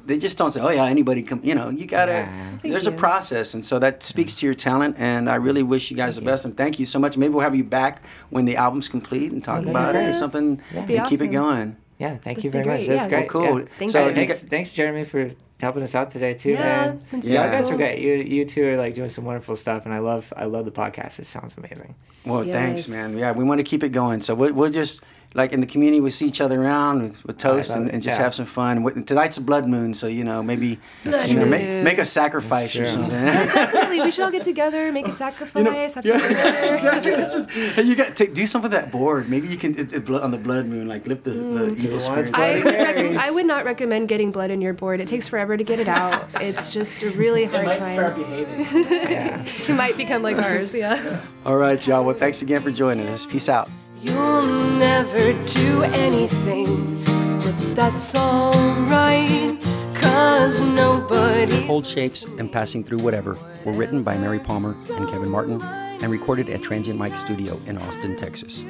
They 0.10 0.18
just 0.18 0.38
don't 0.40 0.52
say, 0.52 0.60
"Oh 0.62 0.70
yeah, 0.80 0.86
anybody 0.86 1.22
come." 1.24 1.42
You 1.44 1.56
know, 1.60 1.70
you 1.70 1.86
gotta. 1.86 2.12
Yeah. 2.24 2.58
Thank 2.62 2.72
there's 2.74 2.88
a 2.88 2.92
process, 3.08 3.54
and 3.56 3.64
so 3.66 3.80
that 3.80 4.04
speaks 4.04 4.34
to 4.38 4.46
your 4.48 4.56
talent. 4.56 4.96
And 4.98 5.09
I 5.30 5.36
really 5.36 5.64
wish 5.64 5.90
you 5.90 5.98
guys 5.98 6.16
the 6.18 6.22
best. 6.22 6.46
And 6.46 6.56
thank 6.56 6.78
you 6.80 6.86
so 6.86 7.00
much. 7.00 7.18
Maybe 7.18 7.34
we'll 7.34 7.42
have 7.44 7.56
you 7.56 7.64
back 7.64 8.02
when 8.30 8.46
the 8.46 8.58
album's 8.58 8.90
complete 8.90 9.32
and 9.32 9.42
talk 9.44 9.62
Okay. 9.62 9.70
about 9.72 9.96
it 9.96 10.14
or 10.14 10.20
something, 10.20 10.62
That'd 10.74 10.88
be 10.88 10.98
and 10.98 11.08
keep 11.08 11.22
it 11.22 11.28
going. 11.28 11.78
Yeah, 11.98 12.10
thank 12.10 12.24
That'd 12.24 12.44
you 12.46 12.50
be 12.52 12.58
very 12.60 12.66
much. 12.68 12.78
great, 12.86 12.88
That's 12.90 13.04
yeah. 13.04 13.10
great. 13.10 13.34
Well, 13.34 13.44
cool. 13.48 13.60
Yeah. 13.62 13.66
Thank 13.80 13.92
so 13.92 14.04
you. 14.04 14.10
if 14.10 14.16
Thanks, 14.16 14.44
thanks, 14.44 14.74
Jeremy, 14.74 15.04
for 15.04 15.32
helping 15.60 15.84
us 15.84 15.94
out 15.96 16.10
today 16.10 16.34
too, 16.34 16.52
Yeah, 16.52 16.60
man. 16.62 16.98
it's 16.98 17.10
been 17.10 17.20
Yeah, 17.22 17.26
you 17.28 17.38
super 17.38 17.52
guys 17.52 17.66
are 17.66 17.70
cool. 17.72 17.78
great. 17.78 18.00
You 18.00 18.14
you 18.14 18.46
two 18.46 18.64
are 18.70 18.78
like 18.78 18.96
doing 18.96 19.10
some 19.10 19.26
wonderful 19.26 19.56
stuff, 19.58 19.86
and 19.86 19.94
I 19.94 20.00
love 20.00 20.32
I 20.38 20.46
love 20.46 20.64
the 20.66 20.72
podcast. 20.72 21.20
It 21.20 21.26
sounds 21.26 21.58
amazing. 21.58 21.96
Well, 22.26 22.44
thanks, 22.44 22.88
Yes. 22.88 22.90
man. 22.90 23.18
Yeah, 23.18 23.32
we 23.34 23.44
want 23.44 23.60
to 23.60 23.64
keep 23.64 23.84
it 23.84 23.90
going. 23.90 24.22
So 24.22 24.34
we'll, 24.36 24.54
we'll 24.54 24.70
just 24.72 25.02
like 25.36 25.54
in 25.54 25.60
the 25.60 25.68
community, 25.68 26.02
we 26.02 26.10
see 26.10 26.26
each 26.26 26.42
other 26.42 26.60
around 26.62 27.04
with, 27.04 27.26
with 27.26 27.38
toast 27.38 27.70
and, 27.70 27.90
and 27.90 28.02
just 28.02 28.18
yeah. 28.18 28.24
have 28.24 28.34
some 28.34 28.48
fun. 28.48 28.84
What- 28.84 29.06
Tonight's 29.06 29.38
a 29.38 29.42
blood 29.42 29.68
moon, 29.68 29.94
so 29.94 30.08
you 30.08 30.24
know 30.24 30.42
maybe 30.42 30.80
you 31.06 31.36
know, 31.36 31.46
make, 31.46 31.84
make 31.84 31.98
a 32.00 32.06
sacrifice 32.06 32.76
or 32.76 32.86
Sure. 32.86 32.88
something. 32.88 33.12
Definitely, 33.12 34.02
we 34.02 34.12
should 34.12 34.26
all 34.26 34.32
get 34.32 34.44
together, 34.54 34.92
make 34.92 35.08
a 35.08 35.12
sacrifice, 35.12 35.94
have 35.94 36.06
some 36.06 36.18
dinner. 36.18 36.28
exactly. 36.76 37.12
It's 37.12 37.36
just, 37.36 37.78
and 37.78 37.88
you 37.88 37.96
got 37.96 38.16
take 38.16 38.34
do 38.34 38.46
something 38.46 38.72
with 38.72 38.80
that 38.80 38.92
board. 38.92 39.30
Maybe 39.30 39.48
you 39.48 39.58
can 39.58 39.78
it, 39.78 39.94
it, 39.94 40.10
on 40.10 40.32
the 40.32 40.38
blood 40.38 40.66
moon, 40.66 40.88
like 40.88 41.06
lift 41.06 41.24
the, 41.26 41.32
the 41.32 41.38
mm. 41.38 41.78
evil 41.78 42.00
one 42.00 42.26
spirit. 42.26 42.34
I 42.34 42.56
would, 42.56 42.66
recommend, 42.66 43.16
Marys. 43.16 43.22
I 43.22 43.32
would 43.32 43.46
not 43.46 43.66
recommend 43.66 44.10
getting 44.10 44.32
blood 44.32 44.50
in 44.50 44.62
your 44.62 44.74
board. 44.74 45.00
It 45.00 45.08
takes 45.08 45.28
forever 45.28 45.58
to 45.58 45.64
get 45.64 45.80
it 45.80 45.88
out. 45.88 46.28
It's 46.42 46.72
just 46.72 47.04
a 47.04 47.10
really 47.12 47.46
hard 47.46 47.68
It 47.68 47.80
hard 47.80 47.82
might 47.82 47.94
start 47.94 48.16
time. 48.16 48.24
behaving. 48.24 49.10
Yeah. 49.10 49.46
It 49.70 49.76
might 49.76 49.98
become 49.98 50.24
like 50.24 50.38
ours, 50.38 50.74
yeah. 50.74 51.22
All 51.46 51.58
right, 51.58 51.86
y'all. 51.86 52.04
Well, 52.04 52.16
thanks 52.16 52.42
again 52.42 52.62
for 52.62 52.72
joining 52.72 53.08
us. 53.08 53.26
Peace 53.26 53.50
out. 53.50 53.70
You'll 54.02 54.46
never 54.78 55.34
do 55.46 55.84
anything, 55.84 57.04
but 57.44 57.76
that's 57.76 58.16
alright, 58.16 59.62
cause 59.94 60.62
nobody. 60.62 61.68
Cold 61.68 61.86
Shapes 61.86 62.24
and 62.24 62.50
Passing 62.50 62.86
Through 62.86 63.00
Whatever 63.00 63.38
were 63.66 63.74
written 63.74 64.02
by 64.02 64.18
Mary 64.18 64.40
Palmer 64.40 64.78
and 64.94 65.10
Kevin 65.10 65.30
Martin 65.30 65.62
and 65.62 66.10
recorded 66.10 66.48
at 66.48 66.62
Transient 66.62 66.98
Mic 66.98 67.18
Studio 67.18 67.60
in 67.66 67.78
Austin, 67.78 68.16
Texas. 68.16 68.64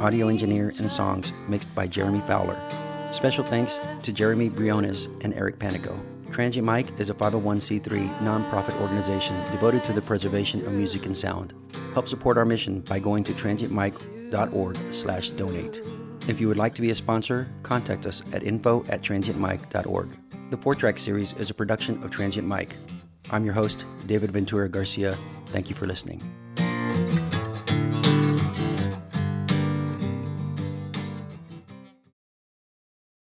Audio 0.00 0.28
engineer 0.28 0.72
and 0.78 0.90
songs 0.90 1.30
mixed 1.46 1.74
by 1.74 1.86
Jeremy 1.86 2.20
Fowler. 2.20 2.58
Special 3.12 3.44
thanks 3.44 3.78
to 4.02 4.14
Jeremy 4.14 4.48
Briones 4.48 5.10
and 5.20 5.34
Eric 5.34 5.58
Panico. 5.58 5.94
Transient 6.32 6.66
Mic 6.66 6.86
is 6.98 7.10
a 7.10 7.14
501c3 7.14 8.16
nonprofit 8.20 8.80
organization 8.80 9.36
devoted 9.50 9.82
to 9.82 9.92
the 9.92 10.00
preservation 10.00 10.64
of 10.64 10.72
music 10.72 11.04
and 11.04 11.14
sound. 11.14 11.52
Help 11.92 12.08
support 12.08 12.38
our 12.38 12.46
mission 12.46 12.80
by 12.80 12.98
going 12.98 13.24
to 13.24 13.34
transientmic.org 13.34 14.19
slash 14.92 15.30
donate. 15.30 15.80
If 16.28 16.40
you 16.40 16.48
would 16.48 16.56
like 16.56 16.74
to 16.74 16.82
be 16.82 16.90
a 16.90 16.94
sponsor, 16.94 17.48
contact 17.62 18.06
us 18.06 18.22
at 18.32 18.42
info 18.42 18.84
at 18.88 19.02
transientmic.org. 19.02 20.08
The 20.50 20.56
four 20.56 20.74
track 20.74 20.98
series 20.98 21.32
is 21.34 21.50
a 21.50 21.54
production 21.54 22.02
of 22.02 22.10
Transient 22.10 22.46
Mic. 22.46 22.76
I'm 23.30 23.44
your 23.44 23.54
host, 23.54 23.84
David 24.06 24.32
Ventura 24.32 24.68
Garcia. 24.68 25.16
Thank 25.46 25.70
you 25.70 25.76
for 25.76 25.86
listening. 25.86 26.20